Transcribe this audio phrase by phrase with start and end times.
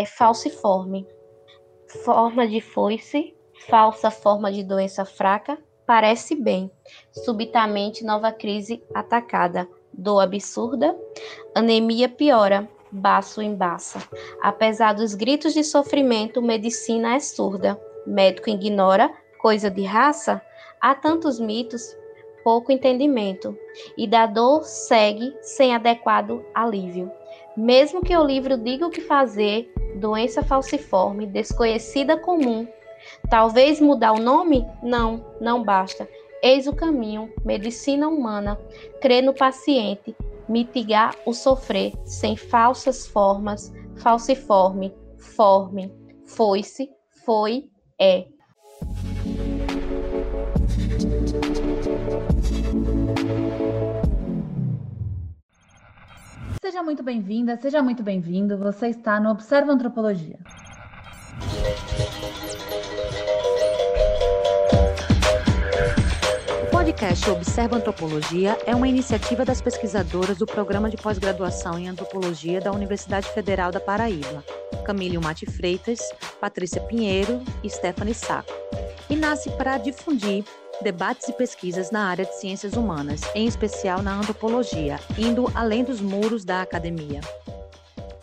[0.00, 1.04] é falciforme,
[2.04, 3.34] forma de foice,
[3.66, 6.70] falsa forma de doença fraca, parece bem.
[7.10, 10.96] Subitamente nova crise atacada, dor absurda,
[11.52, 14.00] anemia piora, baço embaça.
[14.40, 17.76] Apesar dos gritos de sofrimento, medicina é surda.
[18.06, 20.40] Médico ignora, coisa de raça?
[20.80, 21.82] Há tantos mitos,
[22.44, 23.58] pouco entendimento,
[23.96, 27.10] e da dor segue sem adequado alívio.
[27.56, 29.68] Mesmo que o livro diga o que fazer,
[29.98, 32.66] doença falciforme, desconhecida comum,
[33.28, 34.66] talvez mudar o nome?
[34.82, 36.08] Não, não basta.
[36.42, 38.58] Eis o caminho, medicina humana,
[39.00, 40.16] crer no paciente,
[40.48, 45.92] mitigar o sofrer sem falsas formas, falciforme, forme,
[46.26, 46.88] foi-se,
[47.24, 47.68] foi,
[48.00, 48.26] é.
[56.60, 58.58] Seja muito bem-vinda, seja muito bem-vindo.
[58.58, 60.38] Você está no Observa Antropologia.
[66.88, 72.72] podcast Observa Antropologia é uma iniciativa das pesquisadoras do Programa de Pós-Graduação em Antropologia da
[72.72, 74.42] Universidade Federal da Paraíba,
[74.84, 76.00] Camille Mate Freitas,
[76.40, 78.52] Patrícia Pinheiro e Stephanie Saco,
[79.08, 80.44] e nasce para difundir
[80.82, 86.00] debates e pesquisas na área de ciências humanas, em especial na antropologia, indo além dos
[86.00, 87.20] muros da academia.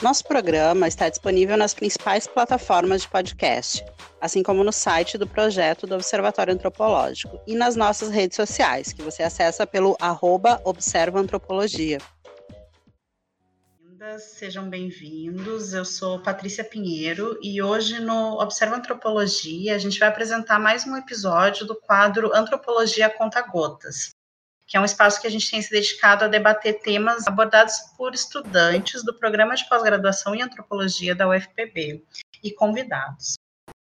[0.01, 3.83] Nosso programa está disponível nas principais plataformas de podcast,
[4.19, 9.01] assim como no site do projeto do Observatório Antropológico e nas nossas redes sociais, que
[9.01, 11.97] você acessa pelo arroba Observa Antropologia.
[14.19, 15.73] Sejam bem-vindos.
[15.73, 20.95] Eu sou Patrícia Pinheiro e hoje no Observa Antropologia a gente vai apresentar mais um
[20.97, 24.15] episódio do quadro Antropologia Conta Gotas
[24.67, 28.13] que é um espaço que a gente tem se dedicado a debater temas abordados por
[28.13, 32.03] estudantes do programa de pós-graduação em antropologia da UFPB
[32.43, 33.35] e convidados.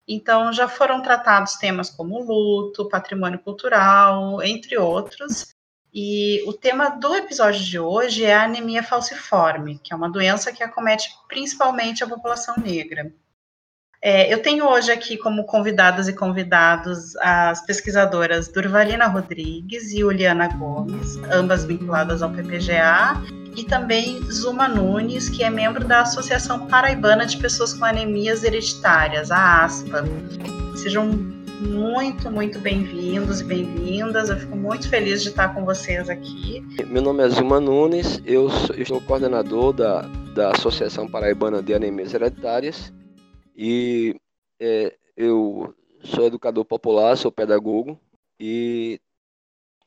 [0.08, 5.48] Então, já foram tratados temas como luto, patrimônio cultural, entre outros.
[6.00, 10.54] E o tema do episódio de hoje é a anemia falciforme, que é uma doença
[10.54, 13.12] que acomete principalmente a população negra.
[14.00, 20.48] É, eu tenho hoje aqui como convidadas e convidados as pesquisadoras Durvalina Rodrigues e Juliana
[20.50, 23.20] Gomes, ambas vinculadas ao PPGA,
[23.56, 29.32] e também Zuma Nunes, que é membro da Associação Paraibana de Pessoas com Anemias Hereditárias,
[29.32, 30.04] a ASPA.
[30.76, 34.30] Sejam muito, muito bem-vindos e bem-vindas.
[34.30, 36.62] Eu fico muito feliz de estar com vocês aqui.
[36.86, 40.02] Meu nome é Zuma Nunes, eu sou, eu sou coordenador da,
[40.36, 42.94] da Associação Paraibana de Anemias Hereditárias
[43.56, 44.16] e
[44.60, 45.74] é, eu
[46.04, 48.00] sou educador popular, sou pedagogo
[48.40, 49.00] e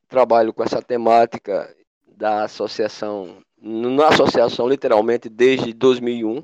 [0.08, 1.72] trabalho com essa temática
[2.16, 6.42] da associação, na associação literalmente desde 2001.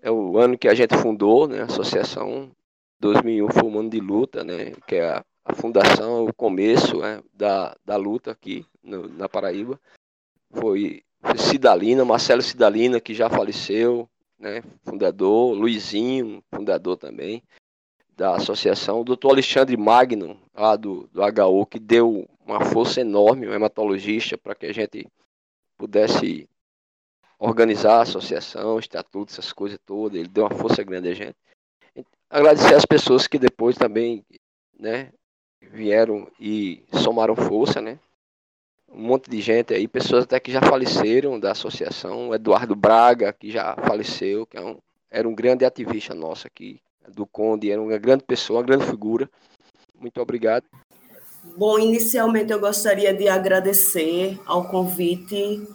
[0.00, 2.52] É o ano que a gente fundou, né, a associação
[3.00, 7.22] 2001 foi um ano de luta, né, que é a, a fundação, o começo né,
[7.34, 9.80] da, da luta aqui no, na Paraíba.
[10.50, 11.02] Foi,
[11.36, 14.08] Cidalina, Marcelo Cidalina, que já faleceu,
[14.38, 17.42] né, fundador, Luizinho, fundador também
[18.16, 23.46] da associação, o doutor Alexandre Magno, lá do, do HU, que deu uma força enorme,
[23.46, 25.06] um hematologista, para que a gente
[25.76, 26.48] pudesse
[27.38, 31.36] organizar a associação, estatuto, essas coisas todas, ele deu uma força grande a gente.
[32.28, 34.24] Agradecer às pessoas que depois também,
[34.78, 35.12] né,
[35.60, 37.98] vieram e somaram força, né,
[38.88, 43.50] um monte de gente aí, pessoas até que já faleceram da associação, Eduardo Braga, que
[43.50, 44.78] já faleceu, que é um,
[45.10, 49.28] era um grande ativista nosso aqui, do Conde, era uma grande pessoa, uma grande figura.
[49.98, 50.64] Muito obrigado.
[51.56, 55.66] Bom, inicialmente eu gostaria de agradecer ao convite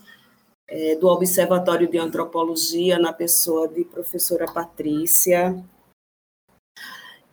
[0.68, 5.64] é, do Observatório de Antropologia, na pessoa de professora Patrícia.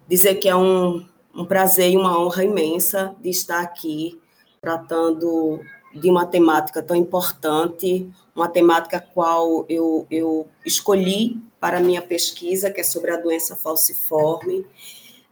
[0.08, 4.18] Dizer que é um, um prazer e uma honra imensa de estar aqui
[4.60, 5.60] tratando
[5.94, 12.70] de uma temática tão importante, uma temática qual eu, eu escolhi para a minha pesquisa,
[12.70, 14.66] que é sobre a doença falciforme,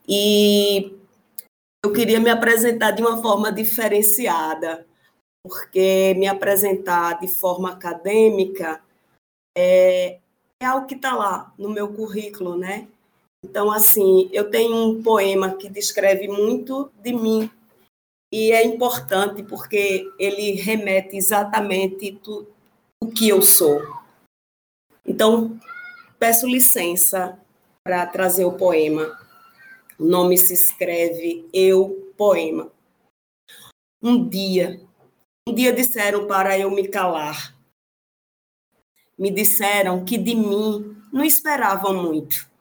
[0.08, 0.93] e
[1.84, 4.87] eu queria me apresentar de uma forma diferenciada,
[5.43, 8.82] porque me apresentar de forma acadêmica
[9.56, 10.19] é,
[10.61, 12.88] é algo que está lá no meu currículo, né?
[13.48, 17.48] Então, assim, eu tenho um poema que descreve muito de mim,
[18.32, 22.20] e é importante porque ele remete exatamente
[23.00, 23.81] o que eu sou.
[25.06, 25.60] Então,
[26.19, 27.38] peço licença
[27.84, 29.16] para trazer o poema.
[29.96, 32.72] O nome se escreve Eu Poema.
[34.02, 34.81] Um dia,
[35.48, 37.56] um dia disseram para eu me calar.
[39.16, 42.56] Me disseram que de mim não esperavam muito.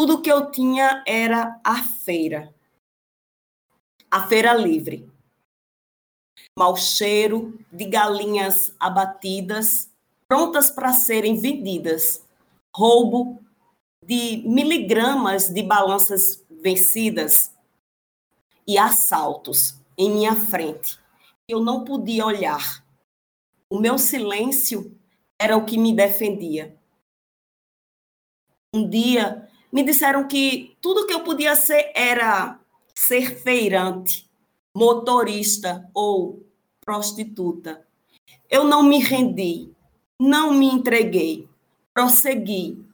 [0.00, 2.54] Tudo que eu tinha era a feira.
[4.10, 5.06] A feira livre.
[6.58, 9.92] Mau cheiro de galinhas abatidas,
[10.26, 12.26] prontas para serem vendidas.
[12.74, 13.44] Roubo
[14.02, 17.54] de miligramas de balanças vencidas
[18.66, 20.98] e assaltos em minha frente.
[21.46, 22.82] Eu não podia olhar.
[23.68, 24.98] O meu silêncio
[25.38, 26.74] era o que me defendia.
[28.74, 32.58] Um dia me disseram que tudo que eu podia ser era
[32.94, 34.28] ser feirante,
[34.74, 36.44] motorista ou
[36.80, 37.86] prostituta.
[38.48, 39.72] Eu não me rendi,
[40.18, 41.48] não me entreguei,
[41.94, 42.84] prossegui.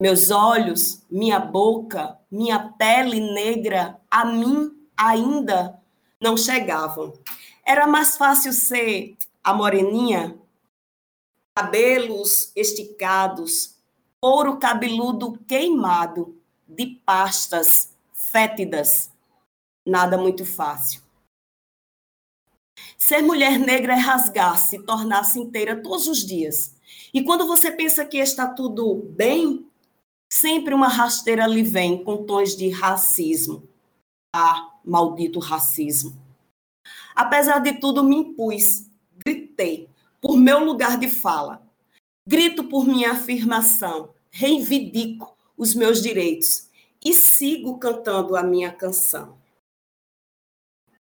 [0.00, 5.80] Meus olhos, minha boca, minha pele negra a mim ainda
[6.20, 7.12] não chegavam.
[7.64, 10.38] Era mais fácil ser a moreninha
[11.56, 13.76] cabelos esticados,
[14.20, 16.36] couro cabeludo queimado,
[16.66, 19.12] de pastas fétidas.
[19.86, 21.02] Nada muito fácil.
[22.98, 26.74] Ser mulher negra é rasgar-se, tornar-se inteira todos os dias.
[27.12, 29.68] E quando você pensa que está tudo bem,
[30.32, 33.68] sempre uma rasteira lhe vem com tons de racismo.
[34.34, 36.16] Ah, maldito racismo.
[37.14, 38.90] Apesar de tudo, me impus,
[39.24, 39.88] gritei,
[40.24, 41.60] por meu lugar de fala.
[42.26, 46.70] Grito por minha afirmação, reivindico os meus direitos.
[47.04, 49.36] E sigo cantando a minha canção.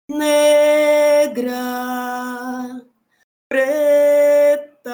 [0.08, 1.52] Negra,
[3.46, 4.90] preta,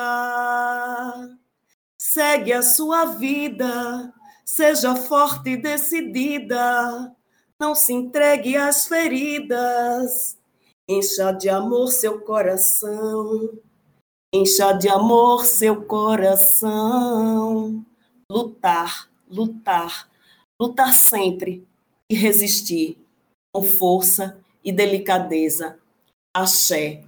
[1.96, 4.12] segue a sua vida,
[4.44, 7.14] seja forte e decidida,
[7.60, 10.36] não se entregue às feridas,
[10.88, 13.56] encha de amor seu coração
[14.38, 17.82] Encha de amor seu coração.
[18.30, 20.10] Lutar, lutar,
[20.60, 21.66] lutar sempre
[22.10, 22.98] e resistir
[23.50, 25.78] com força e delicadeza.
[26.36, 27.02] Axé.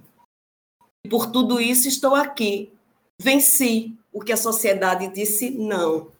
[1.05, 2.73] E por tudo isso estou aqui.
[3.21, 6.11] Venci o que a sociedade disse não.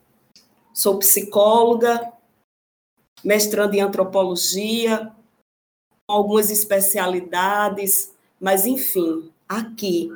[0.72, 2.12] Sou psicóloga,
[3.24, 5.10] mestrando em antropologia,
[6.08, 10.08] algumas especialidades, mas enfim, aqui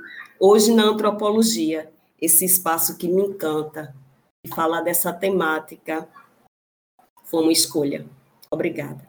[0.46, 3.96] Hoje, na antropologia, esse espaço que me encanta,
[4.44, 6.06] e falar dessa temática
[7.24, 8.04] foi uma escolha.
[8.50, 9.08] Obrigada.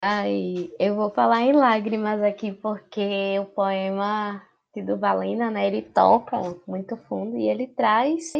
[0.00, 4.40] Ai, eu vou falar em lágrimas aqui, porque o poema
[4.72, 8.32] de Duvalina, né, ele toca muito fundo e ele traz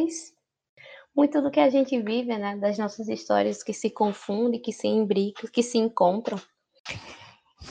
[1.13, 4.87] muito do que a gente vive, né, das nossas histórias que se confundem, que se
[4.87, 6.39] imbricam, que se encontram.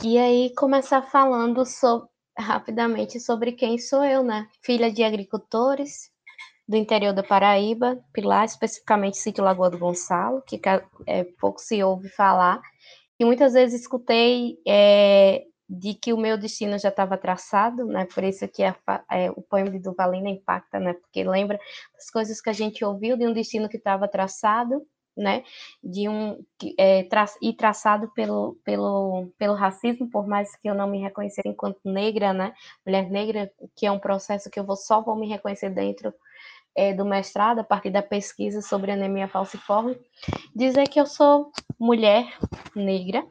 [0.05, 4.49] E aí começar falando sobre, rapidamente sobre quem sou eu, né?
[4.61, 6.11] Filha de agricultores
[6.67, 10.61] do interior da Paraíba, Pilar, especificamente sítio Lagoa do Gonçalo, que
[11.07, 12.61] é, pouco se ouve falar,
[13.19, 18.07] e muitas vezes escutei é, de que o meu destino já estava traçado, né?
[18.07, 18.77] Por isso que a,
[19.11, 20.95] é, o poema de Duvalina impacta, né?
[20.95, 21.59] Porque lembra
[21.95, 24.87] das coisas que a gente ouviu de um destino que estava traçado
[25.17, 25.45] né,
[25.83, 26.45] de um
[26.79, 31.43] é, tra e traçado pelo, pelo, pelo racismo, por mais que eu não me reconhecer
[31.45, 32.55] enquanto negra, né,
[32.85, 36.13] mulher negra, que é um processo que eu vou, só vou me reconhecer dentro
[36.75, 39.99] é, do mestrado, a partir da pesquisa sobre anemia falciforme,
[40.55, 42.27] dizer que eu sou mulher
[42.75, 43.27] negra,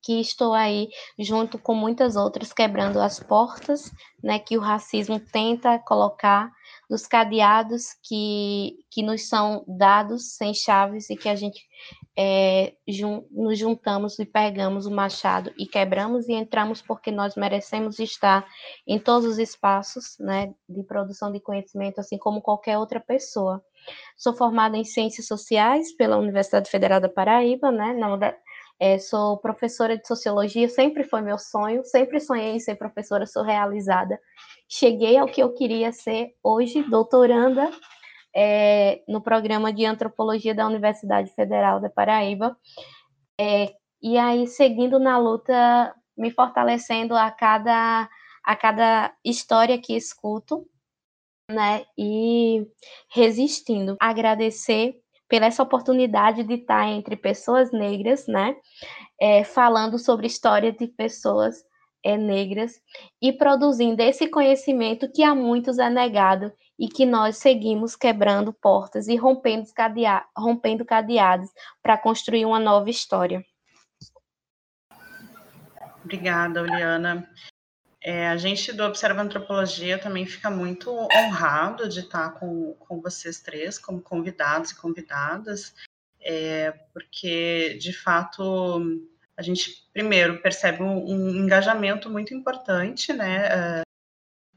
[0.00, 3.90] que estou aí junto com muitas outras quebrando as portas,
[4.22, 6.52] né, que o racismo tenta colocar
[6.88, 11.66] dos cadeados que, que nos são dados sem chaves e que a gente
[12.16, 17.98] é, jun, nos juntamos e pegamos o machado e quebramos e entramos porque nós merecemos
[17.98, 18.46] estar
[18.86, 23.62] em todos os espaços né, de produção de conhecimento, assim como qualquer outra pessoa.
[24.16, 28.16] Sou formada em Ciências Sociais pela Universidade Federal da Paraíba, né, na,
[28.78, 33.42] é, sou professora de sociologia, sempre foi meu sonho, sempre sonhei em ser professora, sou
[33.42, 34.18] realizada.
[34.76, 37.70] Cheguei ao que eu queria ser hoje, doutoranda
[38.34, 42.56] é, no programa de antropologia da Universidade Federal da Paraíba.
[43.40, 48.08] É, e aí, seguindo na luta, me fortalecendo a cada,
[48.44, 50.68] a cada história que escuto,
[51.48, 51.84] né?
[51.96, 52.66] E
[53.12, 53.96] resistindo.
[54.00, 54.96] Agradecer
[55.28, 58.56] pela essa oportunidade de estar entre pessoas negras, né?
[59.20, 61.62] É, falando sobre história de pessoas
[62.04, 62.80] é, negras
[63.20, 69.08] e produzindo esse conhecimento que a muitos é negado e que nós seguimos quebrando portas
[69.08, 71.48] e rompendo, cadea rompendo cadeados
[71.82, 73.44] para construir uma nova história.
[76.04, 77.28] Obrigada, Oliana.
[78.02, 83.40] É, a gente do Observa Antropologia também fica muito honrado de estar com, com vocês
[83.40, 85.74] três como convidados e convidadas,
[86.20, 88.82] é, porque de fato
[89.36, 93.82] a gente primeiro percebe um, um engajamento muito importante, né, uh,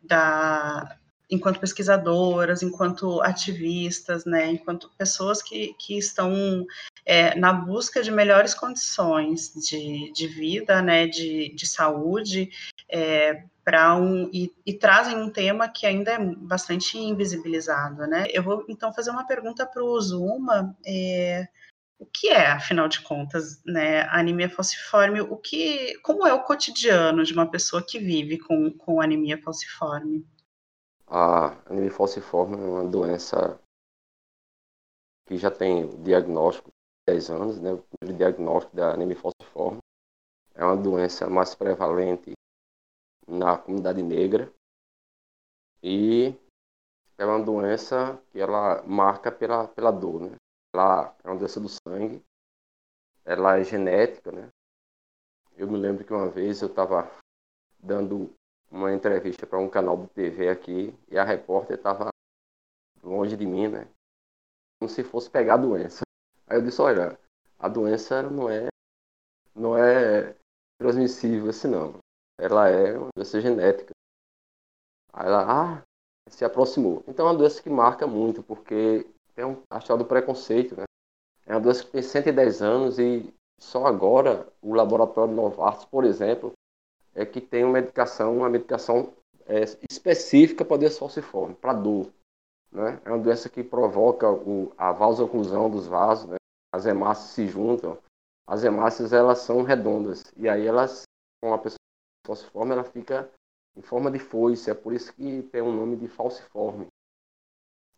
[0.08, 0.98] da
[1.30, 6.66] enquanto pesquisadoras, enquanto ativistas, né, enquanto pessoas que, que estão
[7.06, 12.50] é, na busca de melhores condições de, de vida, né, de, de saúde,
[12.90, 18.26] é, para um e, e, trazem um tema que ainda é bastante invisibilizado, né?
[18.32, 20.74] Eu vou então fazer uma pergunta para o Zuma.
[20.86, 21.46] É,
[22.00, 25.22] o que é, afinal de contas, né, anemia falciforme?
[25.22, 30.26] O que, como é o cotidiano de uma pessoa que vive com, com anemia falciforme?
[31.08, 33.60] A anemia falciforme é uma doença
[35.28, 37.72] que já tem diagnóstico de 10 anos, né?
[37.74, 39.80] O diagnóstico da anemia falciforme
[40.54, 42.34] é uma doença mais prevalente
[43.28, 44.54] na comunidade negra
[45.82, 46.36] e
[47.18, 50.36] é uma doença que ela marca pela, pela dor, né?
[50.78, 52.24] Ela é uma doença do sangue,
[53.26, 54.48] ela é genética, né?
[55.56, 57.12] Eu me lembro que uma vez eu estava
[57.80, 58.32] dando
[58.70, 62.10] uma entrevista para um canal de TV aqui e a repórter estava
[63.02, 63.88] longe de mim, né?
[64.80, 66.04] Como se fosse pegar a doença.
[66.46, 67.20] Aí eu disse, olha,
[67.58, 68.68] a doença não é
[69.56, 70.36] não é
[70.80, 71.98] transmissível assim não.
[72.40, 73.94] Ela é uma doença genética.
[75.12, 75.84] Aí ela, ah,
[76.30, 77.04] se aproximou.
[77.08, 80.86] Então é uma doença que marca muito, porque tem um achado do preconceito, né?
[81.46, 86.54] É uma doença que tem 110 anos e só agora o laboratório Novartis, por exemplo,
[87.14, 89.14] é que tem uma medicação, uma medicação
[89.46, 92.12] é, específica para doença falciforme, para dor.
[92.72, 93.00] Né?
[93.06, 96.38] É uma doença que provoca o, a vasoclusão dos vasos, né?
[96.74, 97.96] as hemácias se juntam.
[98.48, 101.04] As hemácias elas são redondas e aí elas,
[101.44, 101.78] com a pessoa
[102.26, 103.30] falciforme, ela fica
[103.76, 106.88] em forma de foice, é por isso que tem o um nome de falciforme.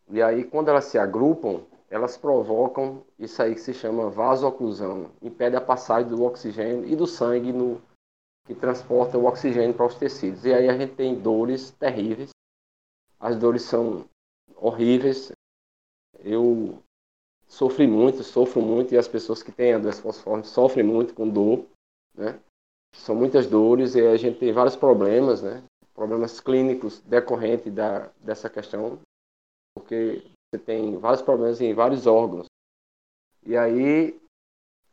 [0.10, 5.56] E aí, quando elas se agrupam, elas provocam isso aí que se chama vasoclusão, impede
[5.56, 7.82] a passagem do oxigênio e do sangue no,
[8.46, 10.46] que transporta o oxigênio para os tecidos.
[10.46, 12.32] E aí a gente tem dores terríveis.
[13.20, 14.06] As dores são
[14.56, 15.32] horríveis.
[16.20, 16.82] Eu
[17.48, 21.28] sofri muito, sofro muito, e as pessoas que têm a doença falciforme sofrem muito com
[21.28, 21.66] dor,
[22.16, 22.40] né?
[22.96, 25.64] São muitas dores e a gente tem vários problemas, né?
[25.94, 29.00] Problemas clínicos decorrentes da, dessa questão
[29.80, 32.46] porque você tem vários problemas em vários órgãos.
[33.46, 34.20] E aí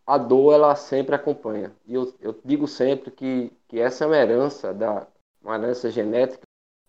[0.07, 1.75] a dor ela sempre acompanha.
[1.85, 5.07] E eu, eu digo sempre que, que essa é uma herança da
[5.43, 6.43] uma herança genética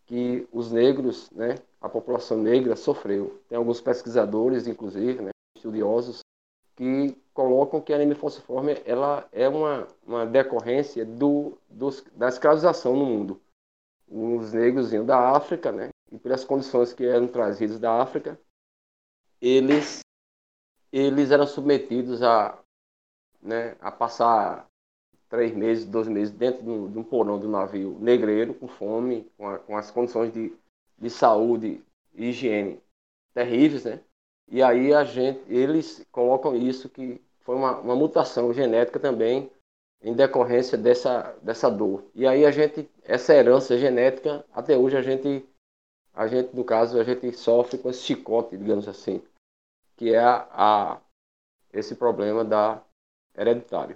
[0.08, 3.40] que os negros, né, a população negra sofreu.
[3.48, 6.22] Tem alguns pesquisadores, inclusive, né, estudiosos,
[6.76, 12.96] que colocam que a anemia falciforme ela é uma, uma decorrência do, dos, da escravização
[12.96, 13.42] no mundo.
[14.10, 18.40] Os negros vinham da África, né, e pelas condições que eram trazidas da África,
[19.42, 20.00] eles
[20.92, 22.58] eles eram submetidos a
[23.42, 24.68] né, a passar
[25.30, 29.30] três meses, dois meses dentro de um, de um porão do navio negreiro, com fome,
[29.38, 30.54] com, a, com as condições de,
[30.98, 31.84] de saúde
[32.16, 32.82] e higiene
[33.34, 34.00] terríveis, né?
[34.50, 39.52] E aí a gente, eles colocam isso que foi uma, uma mutação genética também
[40.02, 42.04] em decorrência dessa, dessa dor.
[42.16, 45.46] E aí a gente, essa herança genética, até hoje a gente
[46.18, 49.22] a gente, no caso, a gente sofre com esse chicote, digamos assim,
[49.96, 51.02] que é a, a
[51.72, 52.84] esse problema da
[53.38, 53.96] hereditário.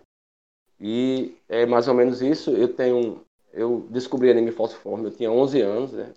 [0.79, 2.51] E é mais ou menos isso.
[2.51, 6.13] Eu tenho, eu descobri anemia falciforme, eu tinha 11 anos, né?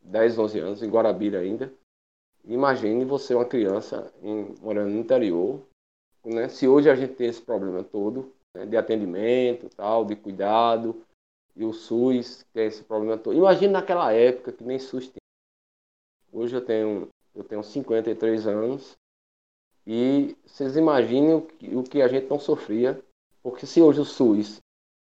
[0.00, 1.70] 10, 11 anos, em Guarabira ainda.
[2.46, 5.60] Imagine você, uma criança, em, morando no interior,
[6.24, 6.48] né?
[6.48, 8.64] Se hoje a gente tem esse problema todo, né?
[8.64, 11.04] de atendimento, tal, de cuidado,
[11.54, 13.36] e o SUS tem esse problema todo.
[13.36, 15.12] Imagine naquela época que nem SUS.
[16.32, 18.96] Hoje eu tenho, eu tenho 53 anos
[19.86, 23.02] e vocês imaginem o que, o que a gente não sofria,
[23.42, 24.58] porque se hoje o SUS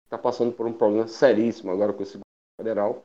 [0.03, 2.19] está passando por um problema seríssimo agora com esse
[2.59, 3.03] federal,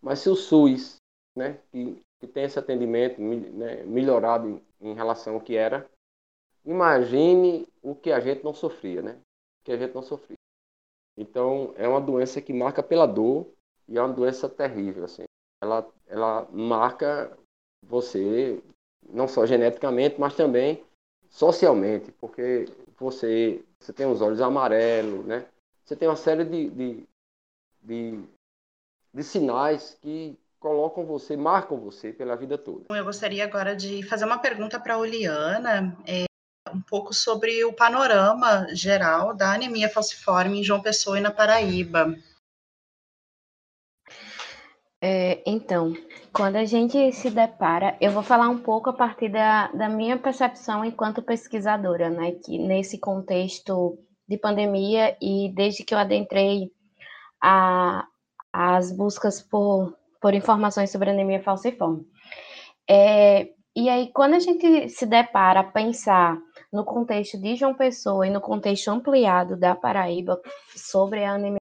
[0.00, 0.96] mas se o SUS,
[1.36, 5.90] né, que, que tem esse atendimento né, melhorado em, em relação ao que era,
[6.64, 9.20] imagine o que a gente não sofria, né?
[9.60, 10.36] O que a gente não sofria.
[11.16, 13.46] Então, é uma doença que marca pela dor
[13.88, 15.24] e é uma doença terrível, assim.
[15.62, 17.36] Ela, ela marca
[17.82, 18.60] você,
[19.08, 20.82] não só geneticamente, mas também
[21.28, 22.66] socialmente, porque
[22.98, 25.46] você, você tem os olhos amarelos, né?
[25.84, 27.08] Você tem uma série de, de,
[27.82, 28.20] de,
[29.12, 32.84] de sinais que colocam você, marcam você pela vida toda.
[32.90, 36.26] Eu gostaria agora de fazer uma pergunta para a Oliana, é,
[36.72, 42.14] um pouco sobre o panorama geral da anemia falciforme em João Pessoa e na Paraíba.
[45.02, 45.94] É, então,
[46.32, 50.18] quando a gente se depara, eu vou falar um pouco a partir da, da minha
[50.18, 52.32] percepção enquanto pesquisadora, né?
[52.32, 56.70] Que nesse contexto de pandemia e desde que eu adentrei
[57.42, 58.06] a,
[58.52, 62.04] as buscas por, por informações sobre anemia falciforme.
[62.88, 66.36] É, e aí, quando a gente se depara a pensar
[66.70, 70.38] no contexto de João Pessoa e no contexto ampliado da Paraíba
[70.76, 71.59] sobre a anemia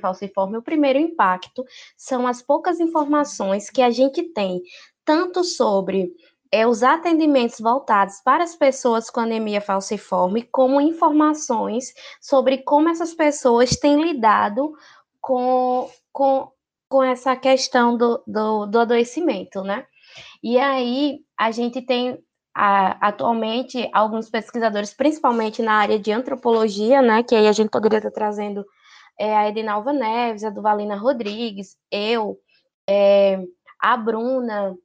[0.00, 1.64] falciforme, o primeiro impacto
[1.96, 4.62] são as poucas informações que a gente tem,
[5.04, 6.12] tanto sobre
[6.50, 13.14] é, os atendimentos voltados para as pessoas com anemia falciforme, como informações sobre como essas
[13.14, 14.72] pessoas têm lidado
[15.20, 16.50] com, com,
[16.88, 19.86] com essa questão do, do, do adoecimento, né?
[20.42, 22.22] E aí a gente tem
[22.54, 27.22] a, atualmente alguns pesquisadores, principalmente na área de antropologia, né?
[27.22, 28.64] Que aí a gente poderia estar trazendo
[29.22, 32.40] é, a Edinalva Neves, a Duvalina Rodrigues, eu,
[32.90, 33.40] é,
[33.78, 34.76] a Bruna,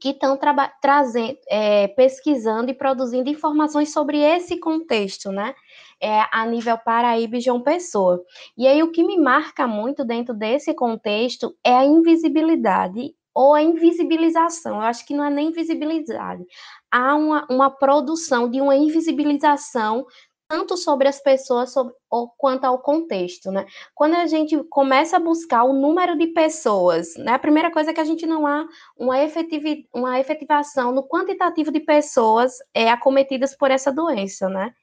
[0.00, 0.38] que estão
[0.80, 5.52] trazendo, é, pesquisando e produzindo informações sobre esse contexto, né?
[6.00, 8.22] É, a nível Paraíba e João Pessoa.
[8.56, 13.62] E aí o que me marca muito dentro desse contexto é a invisibilidade ou a
[13.62, 14.76] invisibilização.
[14.76, 16.44] Eu acho que não é nem invisibilidade.
[16.88, 20.06] Há uma, uma produção de uma invisibilização
[20.52, 23.64] tanto sobre as pessoas sobre, ou, quanto ao contexto, né?
[23.94, 27.32] Quando a gente começa a buscar o número de pessoas, né?
[27.32, 31.72] A primeira coisa é que a gente não há uma, efetiv, uma efetivação no quantitativo
[31.72, 34.74] de pessoas é, acometidas por essa doença, né?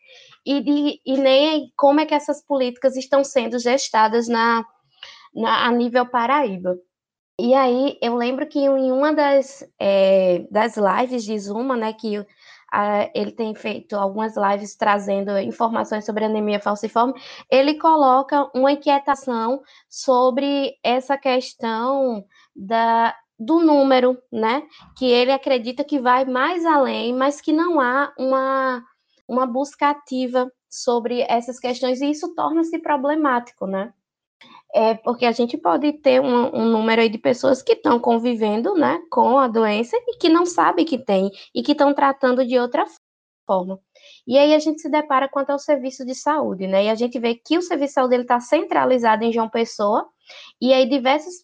[0.44, 4.66] E, de, e nem como é que essas políticas estão sendo gestadas na,
[5.36, 6.80] na a nível Paraíba.
[7.40, 12.26] E aí eu lembro que em uma das, é, das lives de Zuma, né, que
[13.14, 17.14] ele tem feito algumas lives trazendo informações sobre anemia falciforme,
[17.50, 22.24] ele coloca uma inquietação sobre essa questão
[22.56, 24.64] da, do número, né?
[24.98, 28.84] Que ele acredita que vai mais além, mas que não há uma,
[29.28, 33.94] uma busca ativa sobre essas questões, e isso torna-se problemático, né?
[34.74, 38.76] É porque a gente pode ter um, um número aí de pessoas que estão convivendo,
[38.76, 42.58] né, com a doença e que não sabem que tem e que estão tratando de
[42.60, 42.86] outra
[43.48, 43.80] forma.
[44.28, 46.86] E aí a gente se depara quanto ao serviço de saúde, né?
[46.86, 50.08] E a gente vê que o serviço de saúde está centralizado em João Pessoa,
[50.62, 51.44] e aí diversas,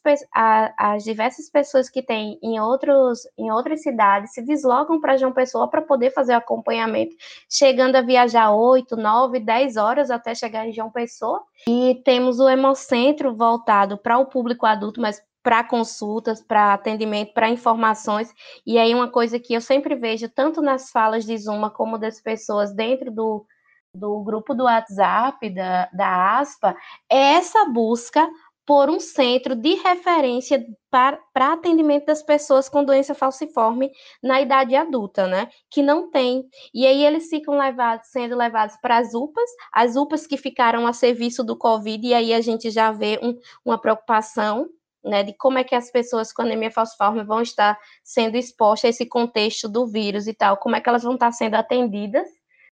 [0.77, 5.69] as diversas pessoas que têm em, outros, em outras cidades se deslocam para João Pessoa
[5.69, 7.15] para poder fazer o acompanhamento,
[7.49, 11.41] chegando a viajar 8, 9, 10 horas até chegar em João Pessoa.
[11.67, 17.47] E temos o Hemocentro voltado para o público adulto, mas para consultas, para atendimento, para
[17.47, 18.33] informações.
[18.65, 22.19] E aí uma coisa que eu sempre vejo, tanto nas falas de Zuma como das
[22.19, 23.45] pessoas dentro do,
[23.93, 26.75] do grupo do WhatsApp, da, da ASPA,
[27.07, 28.27] é essa busca
[28.65, 31.19] por um centro de referência para,
[31.53, 33.91] atendimento das pessoas com doença falciforme
[34.23, 35.49] na idade adulta, né?
[35.69, 36.45] Que não tem.
[36.73, 40.93] E aí eles ficam levados, sendo levados para as UPAs, as UPAs que ficaram a
[40.93, 44.67] serviço do Covid, e aí a gente já vê um, uma preocupação
[45.03, 48.89] né, de como é que as pessoas com anemia falciforme vão estar sendo expostas a
[48.89, 52.27] esse contexto do vírus e tal, como é que elas vão estar sendo atendidas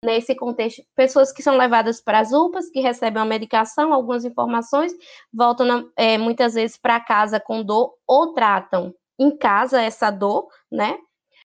[0.03, 0.83] nesse contexto.
[0.95, 4.93] Pessoas que são levadas para as UPAs, que recebem uma medicação, algumas informações,
[5.33, 10.97] voltam é, muitas vezes para casa com dor ou tratam em casa essa dor, né?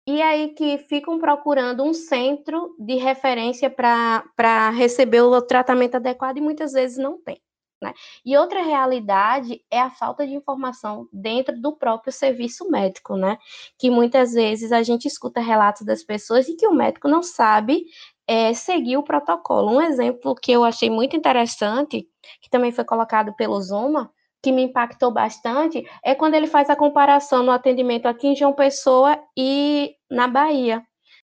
[0.07, 6.41] E aí que ficam procurando um centro de referência para receber o tratamento adequado e
[6.41, 7.41] muitas vezes não tem.
[7.83, 7.93] Né?
[8.25, 13.37] E outra realidade é a falta de informação dentro do próprio serviço médico, né?
[13.77, 17.85] Que muitas vezes a gente escuta relatos das pessoas e que o médico não sabe
[18.27, 19.71] é, seguir o protocolo.
[19.71, 22.07] Um exemplo que eu achei muito interessante,
[22.41, 24.11] que também foi colocado pelo Zuma,
[24.43, 28.53] que me impactou bastante, é quando ele faz a comparação no atendimento aqui em João
[28.53, 30.83] Pessoa e na Bahia,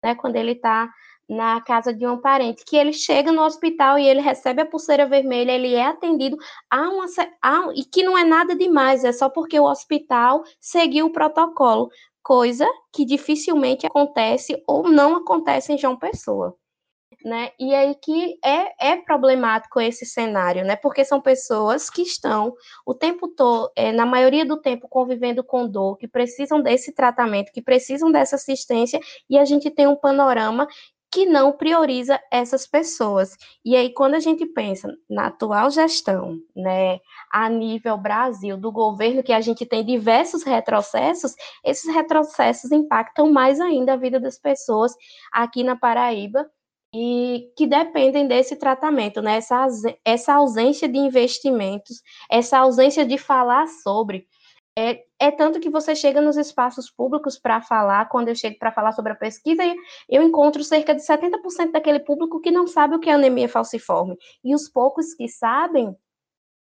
[0.01, 0.15] né?
[0.15, 0.89] Quando ele está
[1.27, 5.08] na casa de um parente, que ele chega no hospital e ele recebe a pulseira
[5.08, 6.38] vermelha, ele é atendido
[6.69, 7.06] a uma,
[7.41, 11.89] a, e que não é nada demais, é só porque o hospital seguiu o protocolo,
[12.21, 16.56] coisa que dificilmente acontece ou não acontece em João Pessoa.
[17.23, 17.51] Né?
[17.60, 20.75] E aí que é, é problemático esse cenário, né?
[20.75, 22.53] Porque são pessoas que estão
[22.84, 27.51] o tempo todo, é, na maioria do tempo, convivendo com dor, que precisam desse tratamento,
[27.51, 30.67] que precisam dessa assistência, e a gente tem um panorama
[31.12, 33.36] que não prioriza essas pessoas.
[33.65, 39.21] E aí, quando a gente pensa na atual gestão, né, a nível Brasil, do governo,
[39.21, 44.95] que a gente tem diversos retrocessos, esses retrocessos impactam mais ainda a vida das pessoas
[45.34, 46.49] aqui na Paraíba
[46.93, 49.38] e que dependem desse tratamento, né?
[49.38, 49.67] Essa,
[50.04, 54.27] essa ausência de investimentos, essa ausência de falar sobre.
[54.77, 58.71] É, é tanto que você chega nos espaços públicos para falar, quando eu chego para
[58.71, 59.62] falar sobre a pesquisa,
[60.10, 64.17] eu encontro cerca de 70% daquele público que não sabe o que é anemia falciforme.
[64.43, 65.95] E os poucos que sabem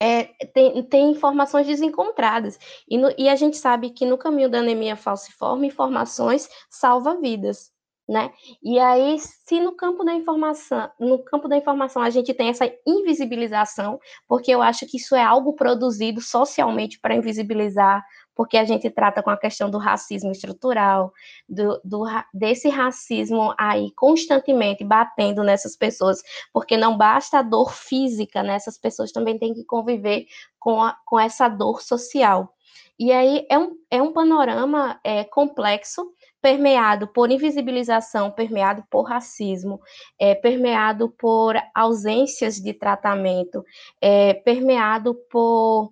[0.01, 2.59] é, tem, tem, informações desencontradas.
[2.89, 7.74] E, no, e, a gente sabe que no caminho da anemia falciforme, informações salva vidas
[8.09, 8.31] né?
[8.63, 12.71] E aí, se no campo da informação, no campo da informação a gente tem essa
[12.87, 18.91] invisibilização, porque eu acho que isso é algo produzido socialmente para invisibilizar, porque a gente
[18.91, 21.13] trata com a questão do racismo estrutural,
[21.49, 26.21] do, do, desse racismo aí constantemente batendo nessas pessoas,
[26.53, 28.57] porque não basta a dor física, né?
[28.57, 30.27] Essas pessoas também têm que conviver
[30.59, 32.53] com, a, com essa dor social.
[32.99, 36.13] E aí é um, é um panorama é, complexo,
[36.45, 39.81] permeado por invisibilização, permeado por racismo,
[40.21, 43.65] é, permeado por ausências de tratamento,
[43.99, 45.91] é, permeado por,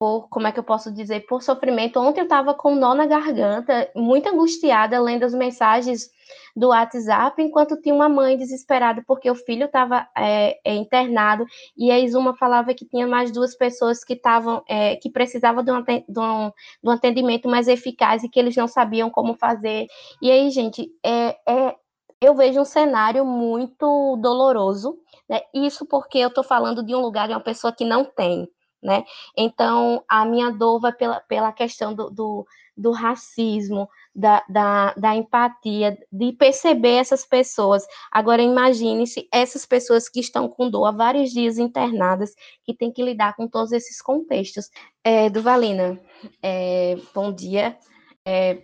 [0.00, 2.00] por, como é que eu posso dizer, por sofrimento.
[2.00, 6.10] Ontem eu estava com um nó na garganta, muito angustiada, lendo as mensagens
[6.56, 11.44] do WhatsApp, enquanto tinha uma mãe desesperada porque o filho estava é, é, internado
[11.76, 15.70] e a Isuma falava que tinha mais duas pessoas que estavam é, que precisavam de
[15.70, 19.86] um, de, um, de um atendimento mais eficaz e que eles não sabiam como fazer.
[20.22, 21.76] E aí, gente, é, é
[22.22, 25.40] eu vejo um cenário muito doloroso, né?
[25.54, 28.48] Isso porque eu estou falando de um lugar de uma pessoa que não tem,
[28.82, 29.04] né?
[29.36, 35.14] Então, a minha dor vai pela, pela questão do, do, do racismo, da, da, da,
[35.14, 37.86] empatia, de perceber essas pessoas.
[38.10, 43.02] Agora, imagine-se essas pessoas que estão com dor há vários dias internadas, que têm que
[43.02, 44.70] lidar com todos esses contextos.
[45.04, 46.00] É, Duvalina,
[46.42, 47.76] é, bom dia.
[48.24, 48.62] É,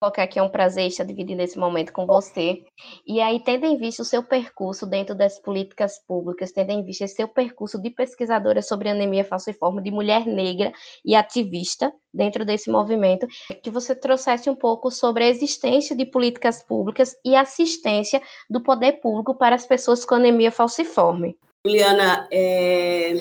[0.00, 2.62] colocar aqui é um prazer estar dividindo esse momento com você.
[3.06, 7.06] E aí, tendo em vista o seu percurso dentro das políticas públicas, tendo em vista
[7.08, 10.72] seu percurso de pesquisadora sobre anemia falciforme, de mulher negra
[11.04, 13.26] e ativista dentro desse movimento,
[13.62, 19.00] que você trouxesse um pouco sobre a existência de políticas públicas e assistência do poder
[19.00, 21.36] público para as pessoas com anemia falciforme.
[21.66, 23.14] Juliana, é...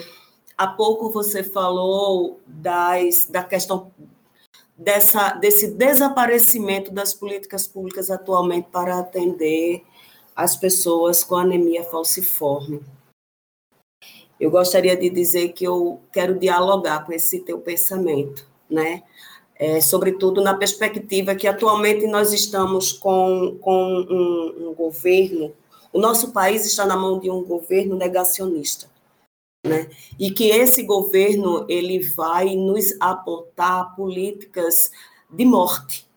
[0.56, 3.92] há pouco você falou das, da questão
[4.78, 9.84] dessa, desse desaparecimento das políticas públicas atualmente para atender
[10.36, 12.82] as pessoas com anemia falciforme.
[14.40, 19.02] Eu gostaria de dizer que eu quero dialogar com esse teu pensamento, né?
[19.56, 25.52] É, sobretudo na perspectiva que atualmente nós estamos com, com um, um governo,
[25.92, 28.88] o nosso país está na mão de um governo negacionista
[29.68, 29.90] né?
[30.20, 34.92] E que esse governo ele vai nos apontar políticas
[35.30, 36.08] de morte,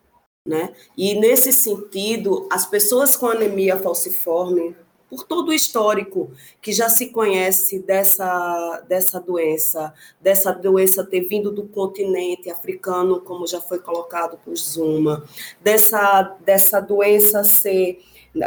[0.47, 0.73] né?
[0.97, 4.75] E nesse sentido, as pessoas com anemia falciforme,
[5.11, 6.31] por todo o histórico
[6.63, 13.47] que já se conhece dessa, dessa doença, dessa doença ter vindo do continente africano, como
[13.47, 15.25] já foi colocado por Zuma,
[15.61, 18.01] dessa, dessa doença ser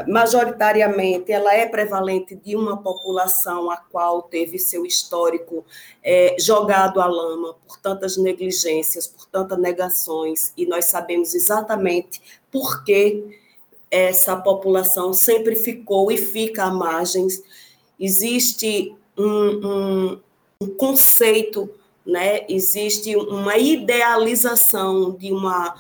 [0.08, 5.66] majoritariamente ela é prevalente de uma população a qual teve seu histórico
[6.02, 12.84] é, jogado à lama por tantas negligências, por tantas negações, e nós sabemos exatamente por
[12.86, 13.40] que
[13.92, 17.28] essa população sempre ficou e fica à margem.
[18.00, 20.22] Existe um, um,
[20.62, 21.70] um conceito,
[22.06, 22.46] né?
[22.48, 25.76] existe uma idealização de uma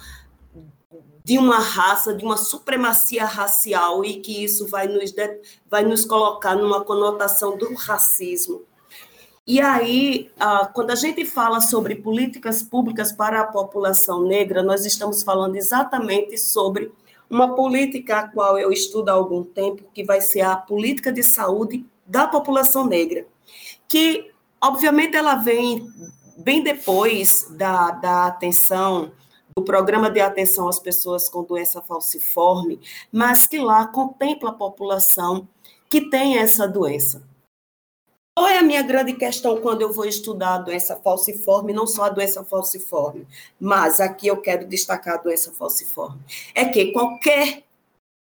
[1.24, 5.14] de uma raça, de uma supremacia racial, e que isso vai nos,
[5.70, 8.64] vai nos colocar numa conotação do racismo.
[9.46, 10.32] E aí,
[10.74, 16.38] quando a gente fala sobre políticas públicas para a população negra, nós estamos falando exatamente
[16.38, 16.92] sobre
[17.30, 21.24] uma política a qual eu estudo há algum tempo, que vai ser a política de
[21.24, 23.26] saúde da população negra,
[23.88, 24.32] que,
[24.62, 25.90] obviamente, ela vem
[26.38, 29.12] bem depois da, da atenção
[29.56, 32.80] do Programa de Atenção às Pessoas com Doença Falciforme,
[33.12, 35.48] mas que lá contempla a população
[35.89, 37.22] que tem essa doença.
[38.36, 42.06] Qual é a minha grande questão quando eu vou estudar a doença falciforme, não só
[42.06, 43.28] a doença falciforme,
[43.60, 46.20] mas aqui eu quero destacar a doença falciforme,
[46.56, 47.63] é que qualquer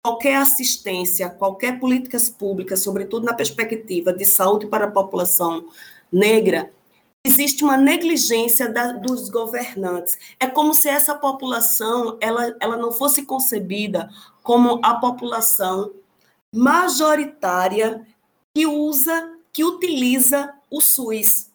[0.04, 5.68] qualquer assistência, qualquer políticas públicas, sobretudo na perspectiva de saúde para a população
[6.12, 6.74] negra,
[7.26, 10.18] existe uma negligência da, dos governantes.
[10.40, 14.10] É como se essa população ela, ela não fosse concebida
[14.44, 15.94] como a população
[16.54, 18.06] majoritária
[18.54, 21.50] que usa, que utiliza o SUS.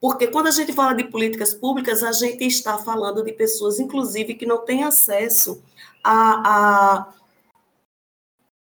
[0.00, 4.34] Porque quando a gente fala de políticas públicas, a gente está falando de pessoas, inclusive,
[4.34, 5.60] que não têm acesso
[6.04, 7.14] a, a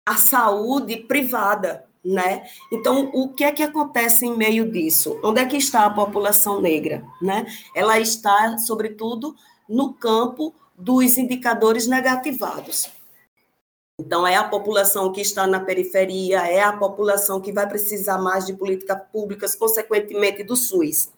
[0.07, 2.47] a saúde privada, né?
[2.73, 5.19] Então, o que é que acontece em meio disso?
[5.25, 7.45] Onde é que está a população negra, né?
[7.75, 9.35] Ela está, sobretudo,
[9.69, 12.89] no campo dos indicadores negativados.
[13.99, 18.47] Então, é a população que está na periferia, é a população que vai precisar mais
[18.47, 21.11] de políticas públicas, consequentemente do SUS.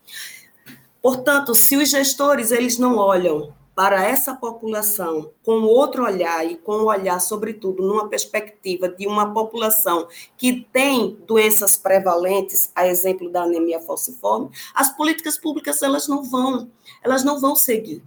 [1.02, 6.78] Portanto, se os gestores eles não olham para essa população com outro olhar e com
[6.78, 13.44] um olhar, sobretudo, numa perspectiva de uma população que tem doenças prevalentes, a exemplo da
[13.44, 16.68] anemia falciforme, as políticas públicas elas não vão,
[17.04, 18.02] elas não vão seguir.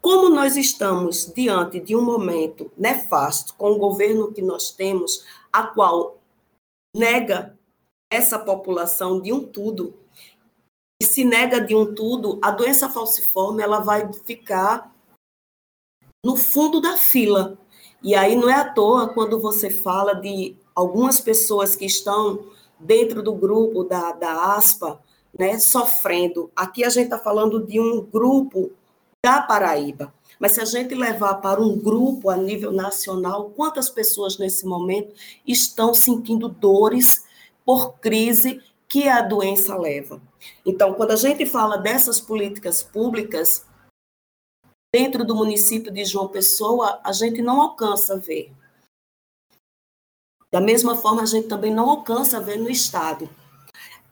[0.00, 5.64] Como nós estamos diante de um momento nefasto com o governo que nós temos, a
[5.64, 6.20] qual
[6.94, 7.58] nega
[8.08, 9.92] essa população de um tudo,
[11.02, 14.94] e se nega de um tudo, a doença falciforme ela vai ficar
[16.26, 17.56] no fundo da fila.
[18.02, 22.46] E aí não é à toa quando você fala de algumas pessoas que estão
[22.80, 25.00] dentro do grupo da, da ASPA,
[25.38, 26.50] né, sofrendo.
[26.56, 28.72] Aqui a gente está falando de um grupo
[29.24, 30.12] da Paraíba.
[30.36, 35.14] Mas se a gente levar para um grupo a nível nacional, quantas pessoas nesse momento
[35.46, 37.24] estão sentindo dores
[37.64, 40.20] por crise que a doença leva?
[40.64, 43.64] Então, quando a gente fala dessas políticas públicas,
[44.96, 48.50] dentro do município de João Pessoa, a gente não alcança ver.
[50.50, 53.28] Da mesma forma, a gente também não alcança ver no Estado.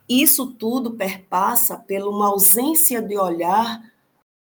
[0.07, 3.83] Isso tudo perpassa por uma ausência de olhar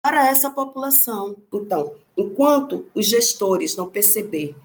[0.02, 1.36] para essa população.
[1.52, 4.56] Então, enquanto os gestores não perceber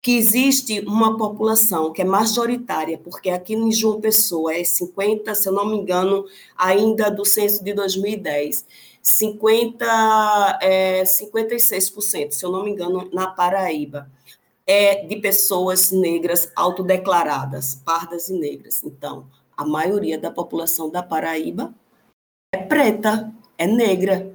[0.00, 5.48] que existe uma população que é majoritária, porque aqui em João Pessoa é 50, se
[5.48, 6.26] eu não me engano,
[6.56, 8.64] ainda do censo de 2010,
[9.08, 14.10] 50, é, 56%, se eu não me engano, na Paraíba,
[14.66, 18.84] é de pessoas negras autodeclaradas, pardas e negras.
[18.84, 21.74] Então, a maioria da população da Paraíba
[22.54, 24.30] é preta, é negra.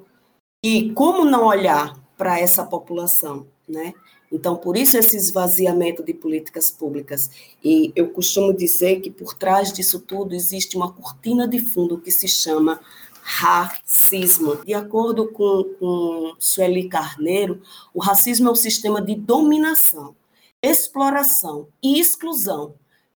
[0.66, 3.94] E como não olhar para essa população, né?
[4.32, 7.30] Então, por isso esse esvaziamento de políticas públicas.
[7.64, 12.10] E eu costumo dizer que por trás disso tudo existe uma cortina de fundo que
[12.10, 12.80] se chama
[13.24, 14.58] racismo.
[14.66, 17.62] De acordo com, com Sueli Carneiro,
[17.94, 20.16] o racismo é um sistema de dominação,
[20.62, 22.76] exploração e exclusão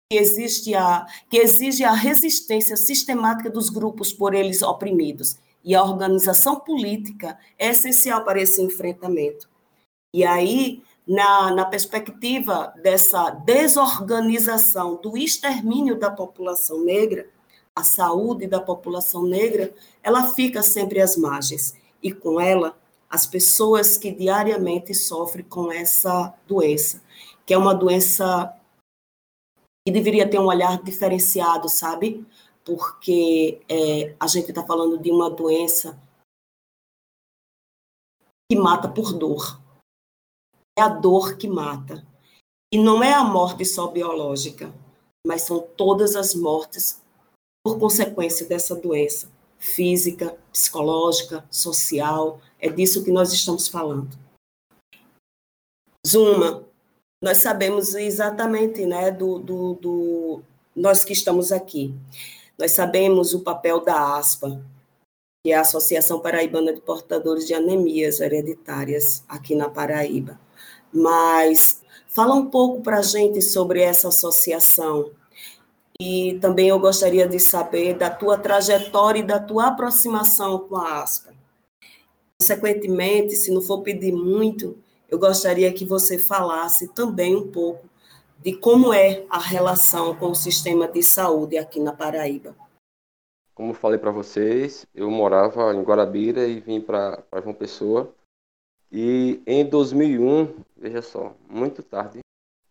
[0.08, 5.36] que, existe a, que exige a resistência sistemática dos grupos por eles oprimidos.
[5.64, 9.48] E a organização política é essencial para esse enfrentamento.
[10.14, 17.28] E aí, na, na perspectiva dessa desorganização, do extermínio da população negra,
[17.76, 21.74] a saúde da população negra, ela fica sempre às margens.
[22.02, 22.74] E com ela,
[23.08, 27.02] as pessoas que diariamente sofrem com essa doença,
[27.44, 28.58] que é uma doença
[29.86, 32.26] que deveria ter um olhar diferenciado, sabe?
[32.64, 36.00] Porque é, a gente está falando de uma doença
[38.50, 39.60] que mata por dor.
[40.78, 42.04] É a dor que mata.
[42.72, 44.74] E não é a morte só biológica,
[45.26, 47.00] mas são todas as mortes
[47.66, 52.40] por consequência dessa doença física, psicológica, social.
[52.60, 54.16] É disso que nós estamos falando.
[56.06, 56.64] Zuma,
[57.20, 60.42] nós sabemos exatamente, né, do, do, do,
[60.76, 61.92] nós que estamos aqui,
[62.56, 64.64] nós sabemos o papel da ASPA,
[65.44, 70.38] que é a Associação Paraibana de Portadores de Anemias Hereditárias, aqui na Paraíba.
[70.92, 75.10] Mas fala um pouco para a gente sobre essa associação,
[76.00, 81.02] e também eu gostaria de saber da tua trajetória e da tua aproximação com a
[81.02, 81.34] ASPA.
[82.40, 84.76] Consequentemente, se não for pedir muito,
[85.08, 87.88] eu gostaria que você falasse também um pouco
[88.38, 92.54] de como é a relação com o sistema de saúde aqui na Paraíba.
[93.54, 98.14] Como falei para vocês, eu morava em Guarabira e vim para João Pessoa.
[98.92, 102.20] E em 2001, veja só, muito tarde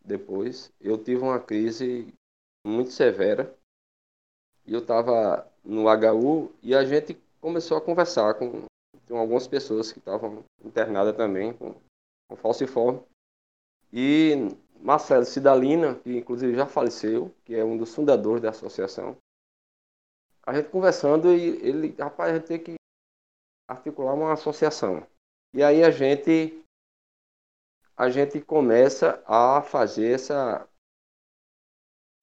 [0.03, 2.13] depois, eu tive uma crise
[2.65, 3.55] muito severa.
[4.65, 8.65] E eu estava no HU e a gente começou a conversar com,
[9.07, 11.75] com algumas pessoas que estavam internadas também com,
[12.27, 13.01] com falciforme.
[13.93, 14.49] E
[14.79, 19.15] Marcelo Cidalina, que inclusive já faleceu, que é um dos fundadores da associação,
[20.45, 22.75] a gente conversando e ele, rapaz, a gente tem que
[23.67, 25.05] articular uma associação.
[25.53, 26.61] E aí a gente
[27.97, 30.67] a gente começa a fazer essa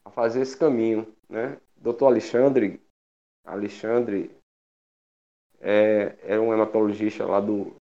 [0.05, 1.61] a fazer esse caminho, né?
[1.77, 2.81] Doutor Alexandre,
[3.45, 4.31] Alexandre
[5.61, 7.75] é, é um hematologista lá do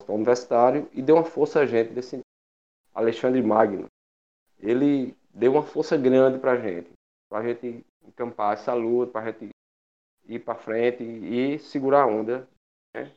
[0.00, 2.20] Hospital Universitário e deu uma força a gente desse
[2.94, 3.86] Alexandre Magno.
[4.58, 6.90] Ele deu uma força grande para a gente,
[7.28, 9.50] para a gente encampar essa luta, para a gente
[10.26, 12.48] ir para frente e segurar a onda.
[12.94, 13.14] Né?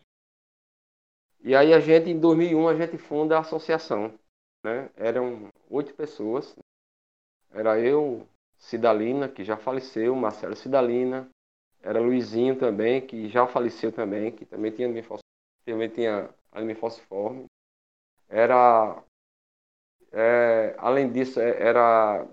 [1.41, 4.17] E aí a gente, em 2001, a gente funda a associação.
[4.63, 4.89] Né?
[4.95, 6.55] Eram oito pessoas.
[7.51, 11.29] Era eu, Cidalina, que já faleceu, Marcelo Cidalina,
[11.81, 14.91] era Luizinho também, que já faleceu também, que também tinha
[15.63, 16.29] também tinha
[16.79, 17.45] falciforme.
[18.27, 19.03] Era,
[20.11, 22.27] é, além disso, é, era,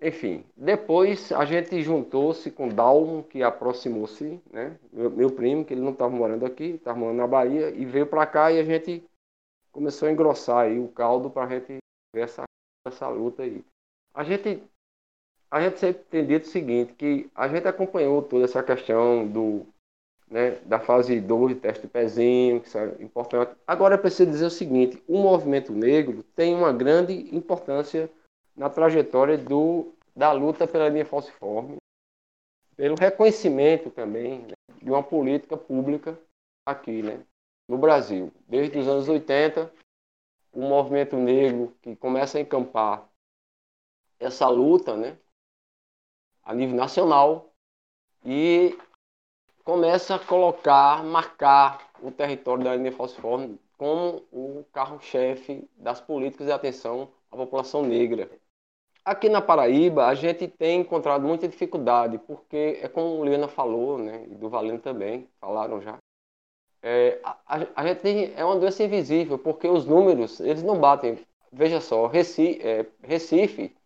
[0.00, 5.80] enfim, depois a gente juntou-se com Dalmo, que aproximou-se, né, meu, meu, primo, que ele
[5.80, 9.04] não estava morando aqui, estava morando na Bahia, e veio para cá e a gente
[9.72, 11.78] começou a engrossar aí o caldo para a gente
[12.14, 12.44] ver essa,
[12.86, 13.64] essa luta aí.
[14.14, 14.62] A gente
[15.50, 19.66] a gente sempre tem dito o seguinte, que a gente acompanhou toda essa questão do,
[20.30, 23.52] né, da fase 2 de teste de pezinho, que é importante.
[23.66, 28.10] Agora é preciso dizer o seguinte, o movimento negro tem uma grande importância
[28.54, 31.76] na trajetória do, da luta pela linha falciforme,
[32.76, 36.18] pelo reconhecimento também né, de uma política pública
[36.66, 37.24] aqui, né,
[37.68, 38.30] no Brasil.
[38.46, 39.72] Desde os anos 80,
[40.52, 43.08] o movimento negro que começa a encampar
[44.20, 45.16] essa luta, né,
[46.48, 47.52] a nível nacional
[48.24, 48.74] e
[49.62, 56.52] começa a colocar, marcar o território da linha falciforme como o carro-chefe das políticas de
[56.52, 58.30] atenção à população negra.
[59.04, 63.98] Aqui na Paraíba, a gente tem encontrado muita dificuldade, porque é como o Liana falou,
[63.98, 65.98] né, e do Valendo também, falaram já,
[66.82, 71.18] é, a, a, gente tem, é uma doença invisível, porque os números, eles não batem.
[71.52, 73.76] Veja só, Recife, é, Recife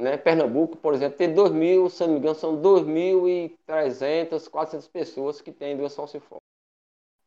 [0.00, 0.16] né?
[0.16, 5.52] Pernambuco, por exemplo, tem 2 mil, se não me engano, são 2.300, 400 pessoas que
[5.52, 6.40] têm doença falciforme.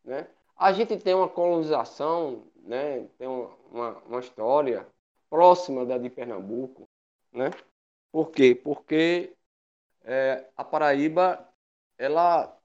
[0.04, 0.28] Né?
[0.58, 3.08] A gente tem uma colonização, né?
[3.18, 4.88] tem uma, uma história
[5.30, 6.90] próxima da de Pernambuco.
[7.32, 7.52] Né?
[8.12, 8.54] Por quê?
[8.56, 9.34] Porque
[10.04, 11.48] é, a Paraíba
[11.98, 12.58] ela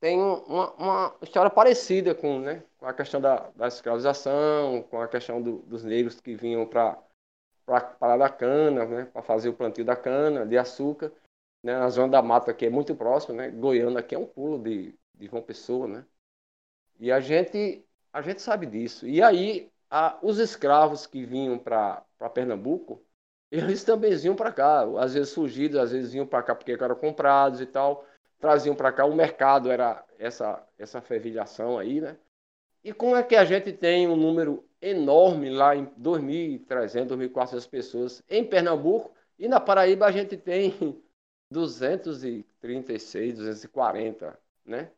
[0.00, 5.08] tem uma, uma, história parecida com, né, com a questão da, da escravização, com a
[5.08, 6.98] questão do, dos negros que vinham para
[7.66, 11.12] para parar da cana, né, para fazer o plantio da cana, de açúcar,
[11.62, 14.62] né, na zona da mata que é muito próxima, né, Goiânia aqui é um pulo
[14.62, 16.04] de, de João Pessoa, né,
[16.98, 19.06] e a gente, a gente sabe disso.
[19.06, 22.02] E aí, a, os escravos que vinham para
[22.32, 23.02] Pernambuco,
[23.50, 26.94] eles também vinham para cá, às vezes fugidos, às vezes vinham para cá porque eram
[26.94, 28.06] comprados e tal,
[28.38, 32.16] traziam para cá, o mercado era essa, essa fervilhação aí, né,
[32.84, 38.22] e como é que a gente tem um número enorme lá em 2.300, 2.400 pessoas
[38.28, 40.74] em Pernambuco e na Paraíba a gente tem
[41.50, 44.90] 236, 240, né?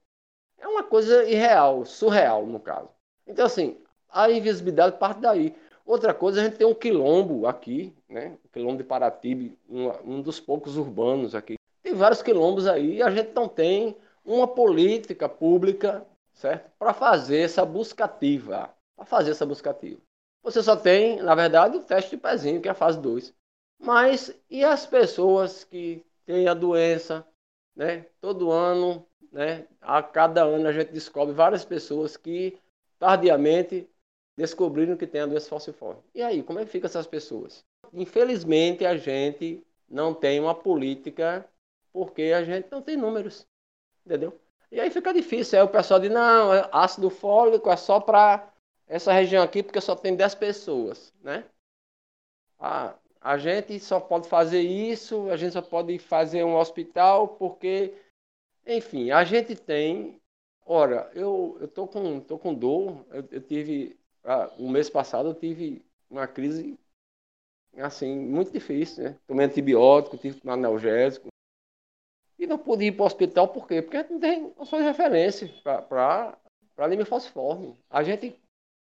[0.59, 2.90] É uma coisa irreal, surreal no caso.
[3.27, 3.79] Então assim,
[4.11, 5.55] a invisibilidade parte daí.
[5.85, 8.37] Outra coisa, a gente tem um quilombo aqui, né?
[8.44, 11.55] O quilombo de Paratibe, um, um dos poucos urbanos aqui.
[11.83, 16.70] Tem vários quilombos aí e a gente não tem uma política pública, certo?
[16.79, 20.00] Para fazer essa busca ativa para fazer essa busca ativa.
[20.42, 23.32] Você só tem, na verdade, o teste de pezinho, que é a fase 2.
[23.78, 27.24] Mas e as pessoas que têm a doença,
[27.76, 28.06] né?
[28.20, 29.66] Todo ano, né?
[29.80, 32.58] A cada ano a gente descobre várias pessoas que
[32.98, 33.88] tardiamente
[34.37, 36.02] descobriram que tem a doença falciforme.
[36.12, 37.64] E aí, como é que fica essas pessoas?
[37.92, 41.48] Infelizmente, a gente não tem uma política
[41.92, 43.46] porque a gente não tem números,
[44.04, 44.38] entendeu?
[44.70, 45.58] E aí fica difícil.
[45.58, 48.52] Aí o pessoal diz, não, é ácido fólico é só para
[48.88, 51.44] essa região aqui porque só tem 10 pessoas, né?
[52.59, 57.94] A, a gente só pode fazer isso, a gente só pode fazer um hospital porque,
[58.66, 60.20] enfim, a gente tem.
[60.64, 63.98] Ora, eu, eu tô, com, tô com dor, eu, eu tive.
[64.24, 66.79] Ah, o mês passado eu tive uma crise
[67.77, 69.18] assim, muito difícil, né?
[69.27, 71.29] Tomei antibiótico, tive um analgésico.
[72.38, 73.83] E não pude ir para o hospital, por quê?
[73.83, 76.38] Porque não tem noções de referência para
[76.79, 77.77] anemia falciforme.
[77.90, 78.38] A gente